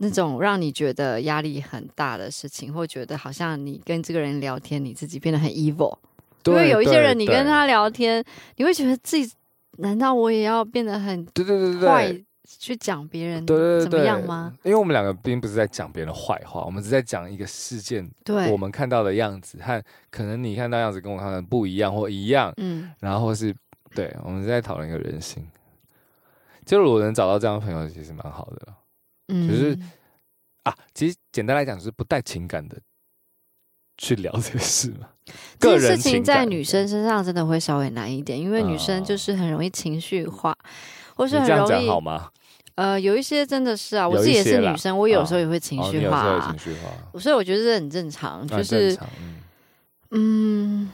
[0.03, 5.97] 那种让你觉得压力很大的事情，或觉得好像你跟这个人聊天，你自己变得很 evil。
[6.45, 8.23] 因为有一些人，你跟他聊天，
[8.57, 9.33] 你会觉得自己
[9.79, 12.25] 难道我也要变得很对对对对坏？
[12.59, 13.57] 去讲别人怎
[13.91, 14.53] 么样吗？
[14.65, 23.55] 因为我们两个并不是在讲别人的坏话，我们是在讲一个事件，对，我们看到的样子和可能你看到样子跟我看到的不一样或一样，嗯，然后是
[23.95, 25.47] 对，我们是在讨论一个人性。
[26.67, 28.69] 就是我能找到这样的朋友，其实蛮好的，
[29.33, 29.79] 嗯，就是
[30.63, 32.79] 啊，其实简单来讲，就是不带情感的
[33.97, 35.09] 去聊这个事嘛。
[35.59, 40.57] 这个事情在女生身上真的会稍微难一点，因为女生就是很容易情绪化。
[41.15, 42.31] 或是很容易，好吗？
[42.75, 48.49] 呃，有一些真的是啊，我自己也是女生，我有时候也会情绪化，啊，哦，情绪化，所以我觉得这很正常。
[48.49, 48.99] 就是，
[50.11, 50.93] 嗯，嗯，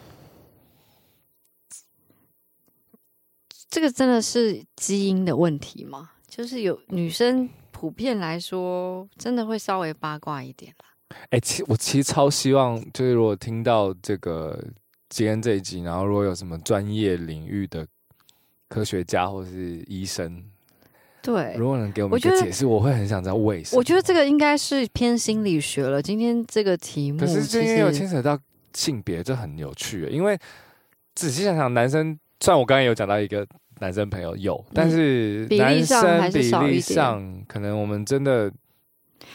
[3.71, 6.11] 这个真的是基因的问题吗？
[6.27, 11.17] 就是有女生普遍来说，真的会稍微八卦一点啦。
[11.31, 14.61] 哎，其我其实超希望，就是如果听到这个
[15.09, 17.87] 今天这一集，然后如果有什么专业领域的
[18.69, 20.43] 科学家或是医生，
[21.23, 23.79] 对，如果能给我们一个解释，我会很想知道为什么。
[23.79, 26.03] 我觉得这个应该是偏心理学了。
[26.03, 28.37] 今天这个题目，可是今天有牵扯到
[28.75, 30.05] 性别，这很有趣。
[30.11, 30.37] 因为
[31.15, 33.47] 仔细想想，男生虽然我刚才有讲到一个
[33.81, 38.53] 男生朋友有，但是男生比例上可能我们真的。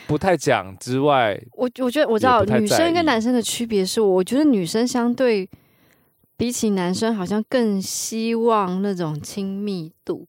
[0.06, 5.50] 不太讲之外，我我觉得我知道女生跟男生的区别是，我觉得女生相对
[6.36, 10.28] 比起男生好像更希望那种亲密度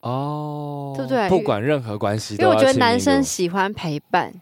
[0.00, 1.28] 哦，对不对？
[1.30, 4.34] 不管任何关系，因为我觉得男生喜欢陪伴，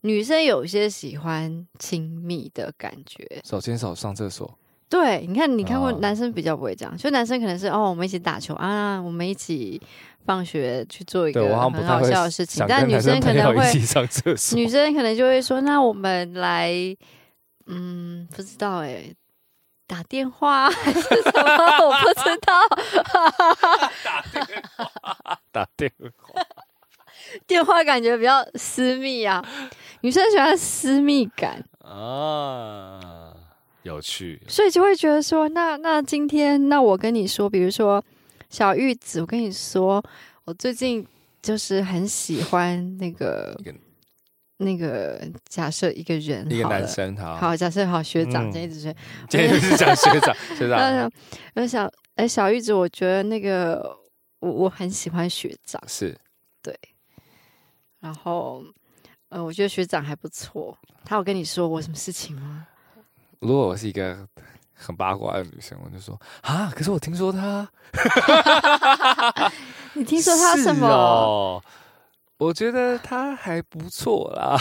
[0.00, 4.58] 女生有些喜欢亲密的感觉，手牵手上厕所。
[4.88, 9.80] 对，你看，你看过男生比较不会这样，所以男生可能是哦，我们一起打球啊，我们一起。
[10.26, 13.72] 放学去做一个很好笑的事情，但女生可能会，
[14.56, 16.72] 女生可能就会说：“那我们来，
[17.68, 19.14] 嗯，不知道哎、欸，
[19.86, 21.86] 打电话还是什么？
[21.86, 22.52] 我不知道。”
[24.02, 26.42] 打电话， 打电话，
[27.46, 29.44] 电话感觉比较私密啊，
[30.00, 33.25] 女生喜欢私密感啊，
[33.86, 38.04] 有趣，所以就会觉得说：“那那今天，那我跟你说，比如说。”
[38.48, 40.00] 小玉子，我跟你说，
[40.44, 41.04] 我最近
[41.42, 43.60] 就是很喜欢那个
[44.58, 48.94] 那个假设一个人，一个男生，好，好假设好学长，这一直是，
[49.28, 51.12] 这一直是讲学长， 学长。
[51.56, 53.98] 我想，哎，小玉子，我觉得那个
[54.38, 56.16] 我我很喜欢学长，是
[56.62, 56.72] 对，
[57.98, 58.62] 然后
[59.28, 62.68] 呃，我觉得学长还不错，他有跟你说我什么事情吗？
[63.40, 64.26] 如果我是一个。
[64.78, 67.66] 很八卦的女生，我就说啊，可是我听说她，
[69.94, 70.84] 你听说她什么？
[70.86, 71.62] 哦，
[72.36, 74.54] 我觉得她还不错啦。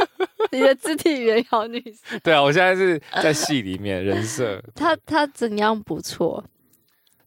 [0.52, 2.20] 你的肢体语言好女生。
[2.22, 4.62] 对啊，我现在是在戏里面人设。
[4.76, 6.44] 她她怎样不错？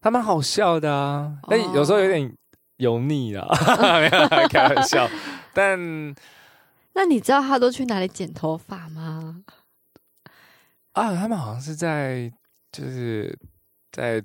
[0.00, 2.32] 她蛮好笑的啊，但有时候有点
[2.76, 3.44] 油腻啊，
[3.98, 5.10] 没有开玩笑。
[5.52, 5.76] 但
[6.92, 9.42] 那你知道她都去哪里剪头发吗？
[10.98, 12.28] 啊，他们好像是在，
[12.72, 13.38] 就是
[13.92, 14.20] 在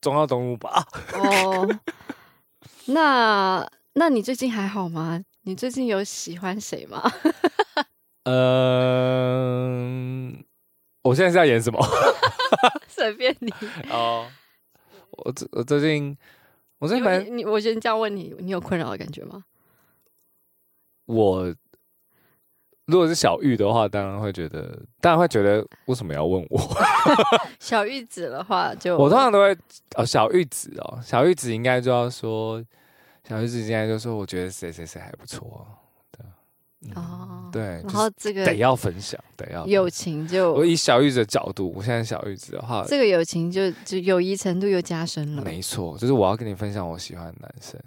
[0.00, 0.84] 中澳东路吧。
[1.14, 1.64] 哦，
[2.86, 5.22] 那那你最近还好吗？
[5.42, 7.08] 你最近有喜欢谁吗？
[8.24, 10.38] 嗯、呃，
[11.02, 11.78] 我现在是在演什么？
[12.88, 13.54] 随便你。
[13.88, 14.28] 哦，
[15.12, 16.18] 我最我最近，
[16.80, 19.44] 我最近蛮你，我先这样问你，你有困扰的感觉吗？
[21.06, 21.54] 我。
[22.86, 26.60] 如果是小玉的话，当然会觉得，当然会觉得为什么要问我？
[27.60, 29.56] 小玉子的话就，就我通常都会
[29.94, 32.62] 哦，小玉子哦，小玉子应该就要说，
[33.26, 35.64] 小玉子应该就说，我觉得谁谁谁还不错，
[36.10, 36.26] 对，
[36.86, 47.80] 嗯、哦，对，然后这个得要分享，得要友情就，我以小玉子的角度，我现在小玉子的话，这个友情就就友谊程度又加深了，没错，就是我要跟你分享我喜欢的男生。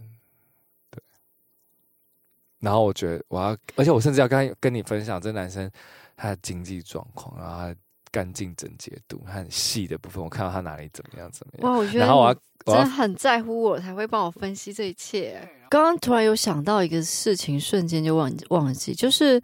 [2.65, 5.69] 然后我觉得我要，而且我甚至要跟跟你分享这男生
[6.17, 7.75] 他的经济状况，然后他
[8.10, 11.71] 干净整洁度，他很细的部分，我看到他哪里怎么样怎么样。
[11.71, 12.34] 哇，我觉得，然后我要
[12.65, 15.47] 真的很在乎我，才会帮我分析这一切。
[15.69, 19.39] 刚刚突然有想到一个事情，瞬间就忘忘记，就是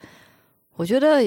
[0.77, 1.21] 我觉得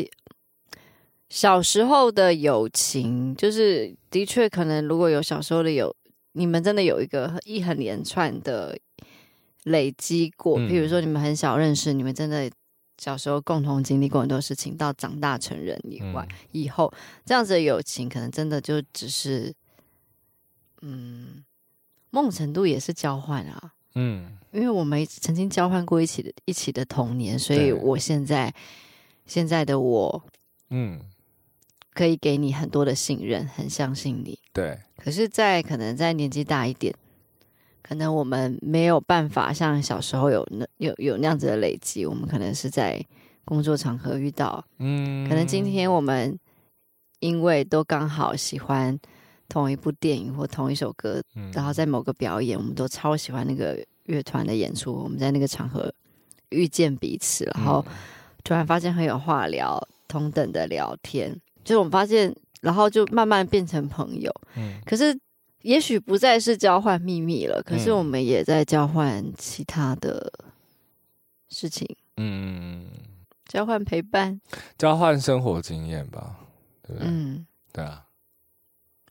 [1.28, 5.94] 小时候的友情，就是的确可能如果有小时候的友，
[6.32, 8.76] 你们真的有一个一很连串的。
[9.64, 12.50] 累积过，比如说你们很小认识，嗯、你们真的
[12.98, 16.92] 小时候共同经历过很多事情，到长大成人以外，嗯、以后
[17.24, 19.52] 这样子的友情，可能真的就只是，
[20.82, 21.44] 嗯，
[22.10, 28.54] 某种程度也是交换啊，嗯，因为我们曾经交换过一起的一起的童年，所以我现在
[29.26, 30.22] 现在的我，
[30.70, 31.00] 嗯，
[31.92, 34.78] 可以给你很多的信任，很相信你，对。
[34.96, 36.94] 可是，在可能在年纪大一点。
[37.86, 42.98] 可能我们没有办法像小时候有那有有那样子的累积，我们可能是在
[43.44, 46.38] 工作场合遇到，嗯，可能今天我们
[47.20, 48.98] 因为都刚好喜欢
[49.50, 55.92] 同一部电影或同一首歌，嗯，然后在某个表演，我们都超喜欢那个乐团的演出，我们在那个场合
[56.48, 57.84] 遇见彼此，然后
[58.42, 65.14] 突然发现很有话聊，同等的聊天，就是我们发现，然后就慢慢变成朋友，嗯，可是。
[65.64, 70.30] 也许不再是交换秘密了，可是我们也在交换其他的
[71.48, 71.88] 事情。
[72.18, 72.86] 嗯，
[73.46, 74.38] 交换陪伴，
[74.76, 76.36] 交换生活经验吧，
[76.82, 77.08] 对不对？
[77.10, 78.04] 嗯，对啊。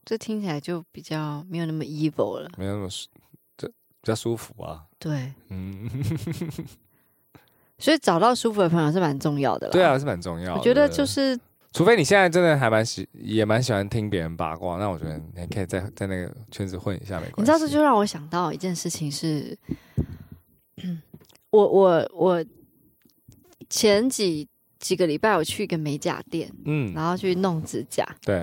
[0.06, 3.10] 这听起来就比较没有那么 evil 了，没有那么舒，
[3.58, 3.74] 这比
[4.04, 4.86] 较舒服啊。
[5.00, 5.90] 对，嗯。
[7.80, 9.74] 所以找到舒服的朋友是蛮重要的啦。
[9.74, 10.60] 对啊，是蛮重要的。
[10.60, 11.38] 我觉得就是
[11.74, 17.42] 除非你现在真的还蛮喜，也蛮喜欢听别人八卦，那我觉得你可以在在那个圈子混一下没关系。
[17.42, 19.58] 你知道这就让我想到一件事情是，
[21.50, 22.46] 我我我
[23.70, 24.48] 前几
[24.78, 28.36] 几个礼拜我去一个美甲店，嗯，然后去弄指甲，对，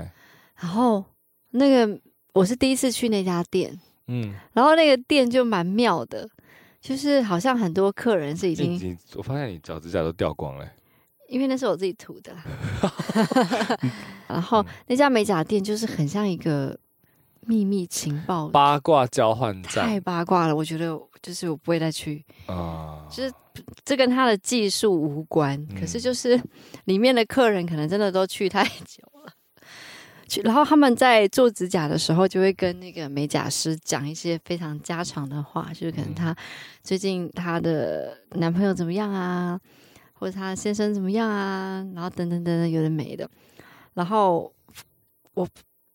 [0.56, 1.04] 然后
[1.50, 2.00] 那个
[2.32, 3.78] 我是第一次去那家店，
[4.08, 6.28] 嗯，然后那个店就蛮妙的，
[6.80, 10.68] 就是好像很多客人是已经，我发现你脚指甲都掉光了。
[11.30, 12.34] 因为那是我自己涂的，
[14.26, 16.76] 然后那家美甲店就是很像一个
[17.46, 20.56] 秘密情报八卦交换站，太八卦了。
[20.56, 23.32] 我觉得就是我不会再去啊，就是
[23.84, 26.38] 这跟他的技术无关，可是就是
[26.86, 29.32] 里面的客人可能真的都去太久了，
[30.26, 36.34] 去然后他们在做指甲的时候就会跟那个美甲师讲一些非常家常的话，就是可能他
[36.82, 39.60] 最近他的男朋友怎么样啊。
[40.20, 41.82] 或者他先生怎么样啊？
[41.94, 43.28] 然后等等等等，有的没的。
[43.94, 44.52] 然后
[45.32, 45.48] 我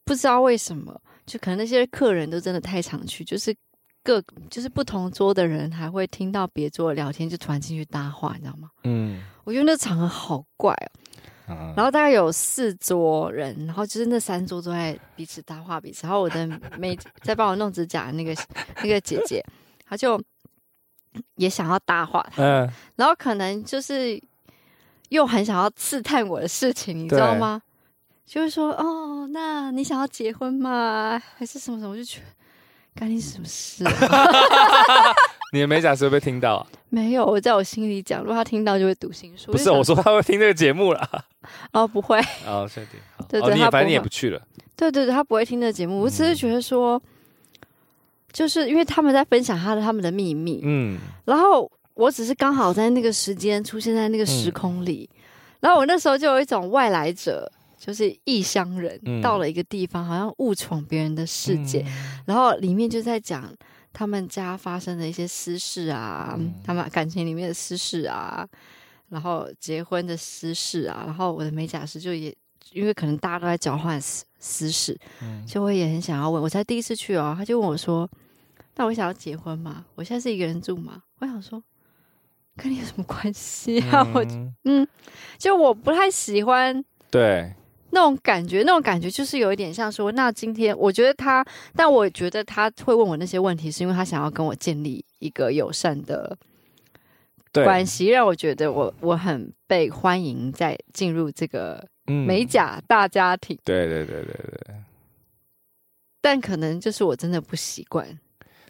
[0.03, 3.55] 不知道为什么，就可能那些客人都真的太常去，就是
[4.03, 4.19] 各
[4.49, 8.71] 就是不同桌的人还会听到别桌聊天，就突然进去搭话，你知道吗？
[8.83, 11.53] 嗯，我觉得那场合好怪哦。
[11.53, 16.07] 啊、然后大概有四桌人，然后就是那三桌都在彼此搭话彼此。
[16.07, 16.47] 然后我的
[16.79, 18.35] 美在帮我弄指甲的那个
[18.81, 19.45] 那个姐姐，
[19.85, 20.19] 她就。
[21.35, 24.21] 也想要搭话，嗯，然后可能就是
[25.09, 27.61] 又很想要刺探我的事情，你知道吗？
[28.25, 31.21] 就是说，哦，那你想要结婚吗？
[31.37, 31.91] 还是什么什么？
[31.91, 32.25] 我就觉得，
[32.99, 33.91] 干你什么事啊？
[35.53, 36.67] 你的美甲师会不会听到啊？
[36.89, 39.51] 没有，我在我心里讲，如果他听到就会读心术。
[39.51, 41.07] 不是，我说他会听这个节目了。
[41.71, 42.19] 哦，不会。
[42.47, 42.99] 哦，确定。
[43.29, 44.41] 对对，他反正你也不去了。
[44.75, 46.01] 对对对，他不会听这个节目。
[46.01, 47.01] 我只是觉得说。
[48.35, 55.17] 就是因为他们在分享他的他们的秘密，嗯，然后我只是刚好在那个时间出现在那个时空里，嗯、
[55.61, 63.49] 然后我那时候就有一种外来者，就是异乡人，嗯、到了一个地方，好像误闯别人的世界，嗯、然后里面就在讲
[63.93, 68.45] 他们家发生的一些私事啊，嗯、他们感情里面的私事啊，
[69.07, 72.35] 然后结婚的私事啊，然后我的美甲师就也
[72.73, 78.05] 因为可能大家都在交换私私事，嗯、就会也很想要问，我才第一次去哦，他就问我说。
[78.75, 79.85] 那我想要结婚吗？
[79.95, 81.03] 我现在是一个人住吗？
[81.19, 81.63] 我想说，
[82.57, 84.05] 跟你有什么关系啊？
[84.05, 84.25] 嗯、 我
[84.65, 84.87] 嗯，
[85.37, 87.53] 就我不太喜欢对
[87.91, 96.37] 那种感觉，那种感觉就是有一点像说，那今天我觉得他，但我觉得他会问我那些问题，是因为他想要跟我建立一个友善的
[97.53, 103.57] 关系，让我觉得我我很被欢迎，在进入这个美甲大家庭。
[103.63, 104.75] 对对对对对，
[106.19, 108.19] 但可能就是我真的不习惯。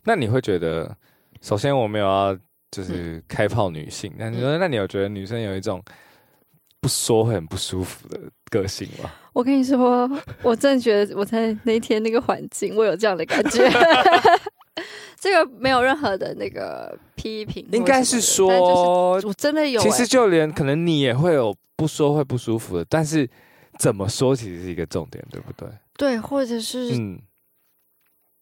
[0.06, 0.96] 那你会觉得，
[1.42, 2.38] 首先我没有要
[2.72, 5.84] 就是开炮女性，那你说，那你有觉得女生有一种
[6.80, 9.10] 不说会很不舒服的个性吗？
[9.34, 10.10] 我跟你说，
[10.44, 13.68] 我真的觉得我在那天那个环境，我有这样的感觉。
[15.18, 18.48] 这个没有任何的那个批评，应该是说，
[19.24, 19.82] 我真的有。
[19.82, 23.28] 其实就连可能你也会有不说会不舒服的，但是
[23.80, 25.68] 怎么说其实是一个重点，对不对？
[25.98, 27.20] 对，或者是嗯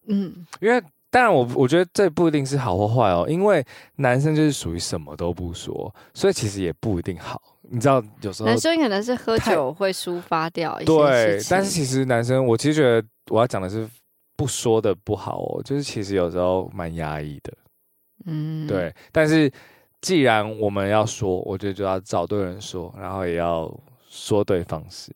[0.08, 0.84] 嗯，因为。
[1.14, 3.64] 当然，我我觉得这不一定是好或坏哦，因为
[3.98, 7.40] 男生就是属于什么都不说，所以其实也不一定好。
[7.70, 13.88] 你知道，有时候男生可能是喝酒会抒发掉一些对，但是其实男生，我其实觉得我要讲的是
[14.36, 17.54] 不说的不好哦，就是其实有时候蛮压抑的，
[18.26, 18.92] 嗯，对。
[19.12, 19.52] 但是
[20.02, 23.72] 既然我们要说，我觉得就要找对人说，然后也要
[24.10, 25.12] 说对方式。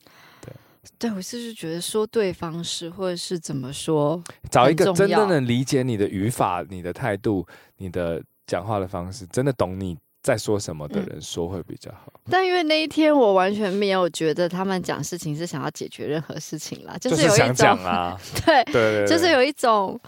[0.99, 4.19] 对，我是觉得说对方式，或者是怎么说，
[4.49, 7.45] 找一个真正能理解你的语法、你的态度、
[7.77, 12.11] 你的讲话的方式，真的懂你在说什么的人说会比较好。
[12.15, 19.99] 嗯、但因为那一天我完全没有觉得他们讲事情是想要解决任何事情啦，就是有一种就是想讲啊， 对对，对，对，就是有一种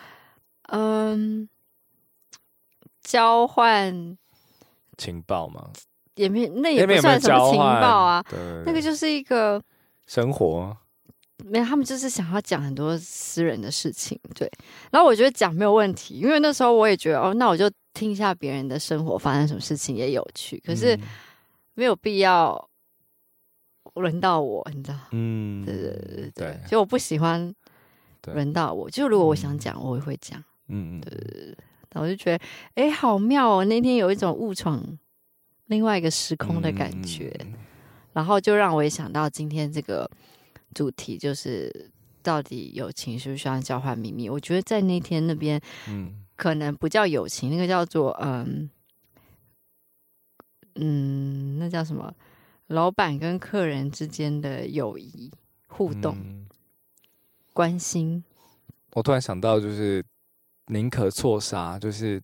[0.69, 1.47] 嗯
[3.03, 4.17] 交换
[4.97, 5.69] 情报嘛，
[6.15, 9.61] 也没那也不算什么情报啊，对对对，那个就是一个。
[10.09, 10.75] 生活
[11.45, 14.51] 没有，他们就是想要讲很多私人的事情，对。
[14.91, 20.61] 然后我觉得讲没有问题，因为那时候我也觉得，哦，那我就听一下别人的生活发生什么事情也有趣。
[20.65, 20.99] 可是
[21.75, 22.69] 没有必要
[23.93, 24.97] 轮到我，你知道？
[25.11, 26.59] 嗯，对对对对对。
[26.67, 27.53] 就我不喜欢
[28.33, 30.43] 轮到我，就如果我想讲，嗯、我也会讲。
[30.67, 31.57] 嗯嗯，对对对。
[31.91, 32.43] 然后我就觉得，
[32.73, 33.63] 哎，好妙哦！
[33.63, 34.83] 那天有一种误闯
[35.67, 37.31] 另外一个时空的感觉。
[37.39, 37.53] 嗯
[38.19, 40.05] 然后就让我也想到今天这个
[40.75, 41.89] 主题，就是
[42.21, 44.29] 到底友情需不需要交换秘密？
[44.29, 45.57] 我觉得在那天那边，
[45.87, 48.69] 嗯，可能不叫友情，那个叫做嗯
[50.75, 52.13] 嗯，那叫什么？
[52.67, 55.31] 老板跟客人之间的友谊
[55.67, 56.45] 互动、嗯、
[57.53, 58.21] 关心。
[58.91, 60.03] 我突然想到，就是
[60.65, 62.21] 宁可错杀，就是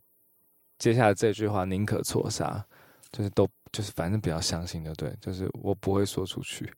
[0.77, 2.65] 接下来这句话，宁可错杀，
[3.13, 6.71] 就是都就是反正比较相信，就对，就是我不会说出去，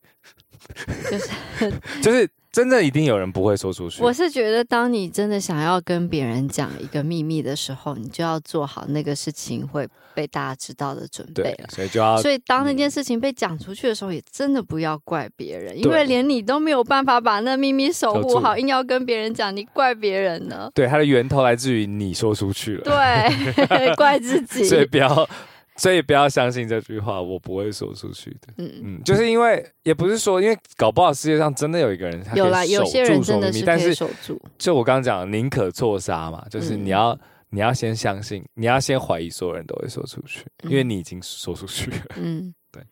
[1.12, 1.30] 就是
[2.02, 2.28] 就是。
[2.50, 4.02] 真的一定有人不会说出去。
[4.02, 11.68] 我是觉得，当你真的想要跟别人讲一个秘密的时候，你就要做好那个事情会被大家知道的准备了。
[11.70, 20.72] 所以就要，所以当那件事情被讲出去的时候，也真的不要怪别人，因为连你都没有办法把那秘密守护好，硬要跟别人讲，你怪别人呢？
[20.74, 22.84] 对，它的源头来自于你说出去了。
[22.86, 24.64] 对， 怪自己。
[24.64, 25.30] 所以不要。
[25.78, 28.54] 所以不要相信这句话，我不会说出去的。
[28.58, 34.40] 嗯嗯，就是因为也不是说，因为搞不好世界上真的有一个人，他有啦，有些人真的是可以守住。
[34.42, 37.20] 但是就我刚刚讲，宁可错杀嘛，就是你要、嗯、
[37.52, 42.06] 你要先相信，你要先怀疑所有人都会说出去，因为你已经说出去了。
[42.16, 42.84] 嗯， 对。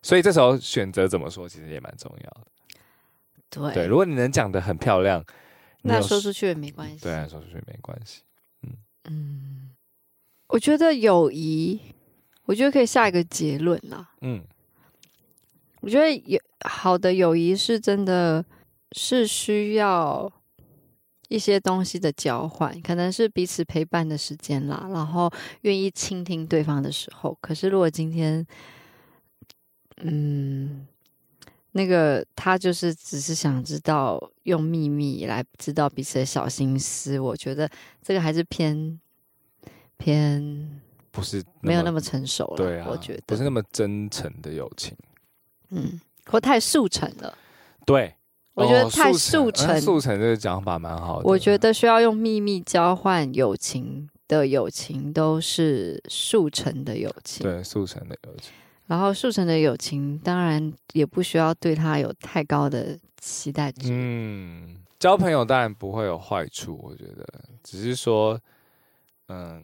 [0.00, 2.46] 所以这时候选择怎么说，其实也蛮重要的。
[3.50, 5.24] 对对，如果你能讲的很漂亮，
[5.82, 7.02] 那说出去也没关系。
[7.02, 8.22] 对，说出去没关系。
[8.62, 8.76] 嗯
[9.10, 9.70] 嗯，
[10.46, 11.80] 我觉得友谊。
[12.48, 14.08] 我觉得可以下一个结论啦。
[14.22, 14.42] 嗯，
[15.82, 18.42] 我觉得有好的友谊是真的
[18.92, 20.32] 是需要
[21.28, 25.30] 一些东西的交换，可能是彼此陪伴的时间啦，然后
[25.60, 27.36] 愿意倾听对方的时候。
[27.42, 28.46] 可是如果今天，
[29.98, 30.86] 嗯，
[31.72, 37.68] 那个他就是只是想知道用秘密来知道彼此的小心思，我觉得
[38.02, 38.98] 这个还是偏
[39.98, 40.80] 偏。
[41.18, 44.96] 不是没有那么成熟了，对啊，我觉得不是那么真诚的友情，
[45.70, 47.36] 嗯，或太速成了。
[47.84, 48.14] 对，
[48.54, 51.28] 我觉得太速成，速成这个讲法蛮好的。
[51.28, 58.52] 我觉得需要用秘密交换友情的友情都是速成的友情，对，速成的友情。
[58.86, 63.88] 然后速成的友情当然也不需要对他有太高的期待值。
[63.90, 67.26] 嗯，交朋友当然不会有坏处，我觉得
[67.64, 68.40] 只是说，
[69.26, 69.62] 嗯。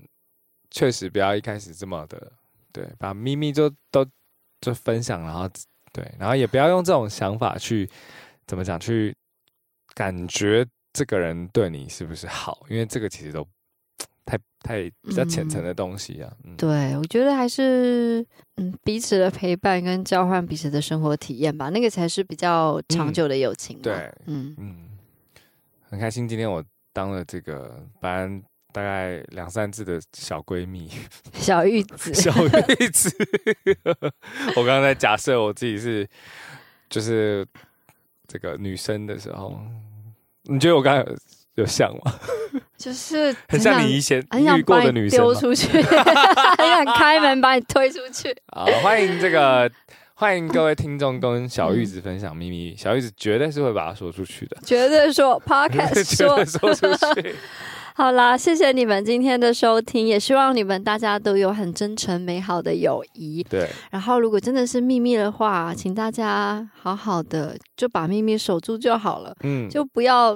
[0.74, 2.32] 确实不要一开始这么的，
[2.72, 4.04] 对，把秘密就都
[4.60, 5.48] 就分享，然后
[5.92, 7.88] 对，然后也不要用这种想法去
[8.44, 9.14] 怎么讲，去
[9.94, 13.46] 感觉这个人对你是不是好，因为这个其实都
[14.24, 16.36] 太太比较浅层的东西啊。
[16.42, 23.82] 嗯嗯、对，我觉得还是嗯彼此的陪伴跟交换彼此的生活体验吧，那个才是比较长久的友情、嗯。
[23.82, 24.76] 对，嗯嗯，
[25.88, 28.42] 很开心今天我当了这个班。
[28.74, 30.90] 大概两三次的小闺蜜，
[31.32, 32.32] 小玉子，小
[32.80, 33.08] 玉子。
[34.56, 36.04] 我刚刚在假设我自己是，
[36.90, 37.46] 就是
[38.26, 39.56] 这个女生的时候，
[40.42, 41.18] 你觉得我刚刚有，
[41.62, 42.18] 有像吗？
[42.76, 48.36] 就是很像你以前遇过的女生，丢 出去，很想开门把你推出去。
[48.48, 49.70] 好，欢迎这个，
[50.14, 52.74] 欢迎各位听众跟小玉子分享秘密。
[52.76, 57.36] 小玉子绝对是会把它说出去的，绝对说 Podcast 说说出去。
[57.96, 63.40] 好啦，谢谢你们今天的收听，也希望你们大家都有很真诚美好的友谊。
[63.48, 69.32] 对，然后如果真的是秘密的话，请大家好好的就把秘密守住就好了。
[69.44, 70.34] 嗯，就不要，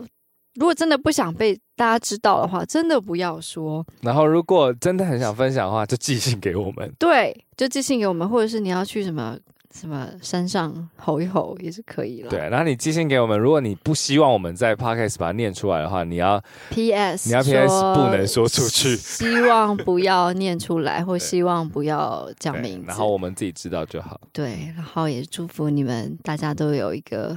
[0.55, 3.85] 如果真的不想被大家知道的话，真的不要说。
[4.03, 6.89] 然后如果真的很想分享的话，就寄信给我们。
[6.97, 9.37] 对，就寄信给我们，或者是你要去什么。
[9.79, 12.29] 什么山上吼一吼也是可以了。
[12.29, 24.21] 对，然后你寄信给我们，如果你不希望我们在 podcast 把它念出来的话，你要 PS，你要 PS 不能说出去，希望不要念出来， 或希望不要讲名字，然后我们自己知道就好。
[24.33, 27.37] 对，然后也祝福你们大家都有一个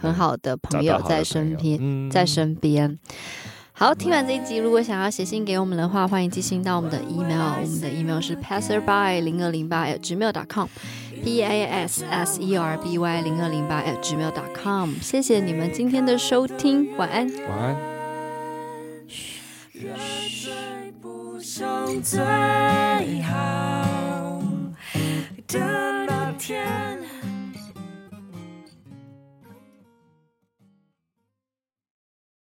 [0.00, 2.98] 很好的朋友在身边，嗯、在身边。
[3.76, 9.98] 好，听完这一集，如果想要写信给我们的话，欢迎寄信到我们的 email，我们的 email 是 passerby 零二零八 at
[11.22, 14.94] b a s s e r b y 零二零八 at gmail.com。
[15.00, 17.30] 谢谢你们今天的收听，晚安。
[17.48, 17.94] 晚安。
[22.04, 22.20] 最
[23.22, 24.40] 好
[25.46, 25.58] 的
[26.06, 27.03] 那天。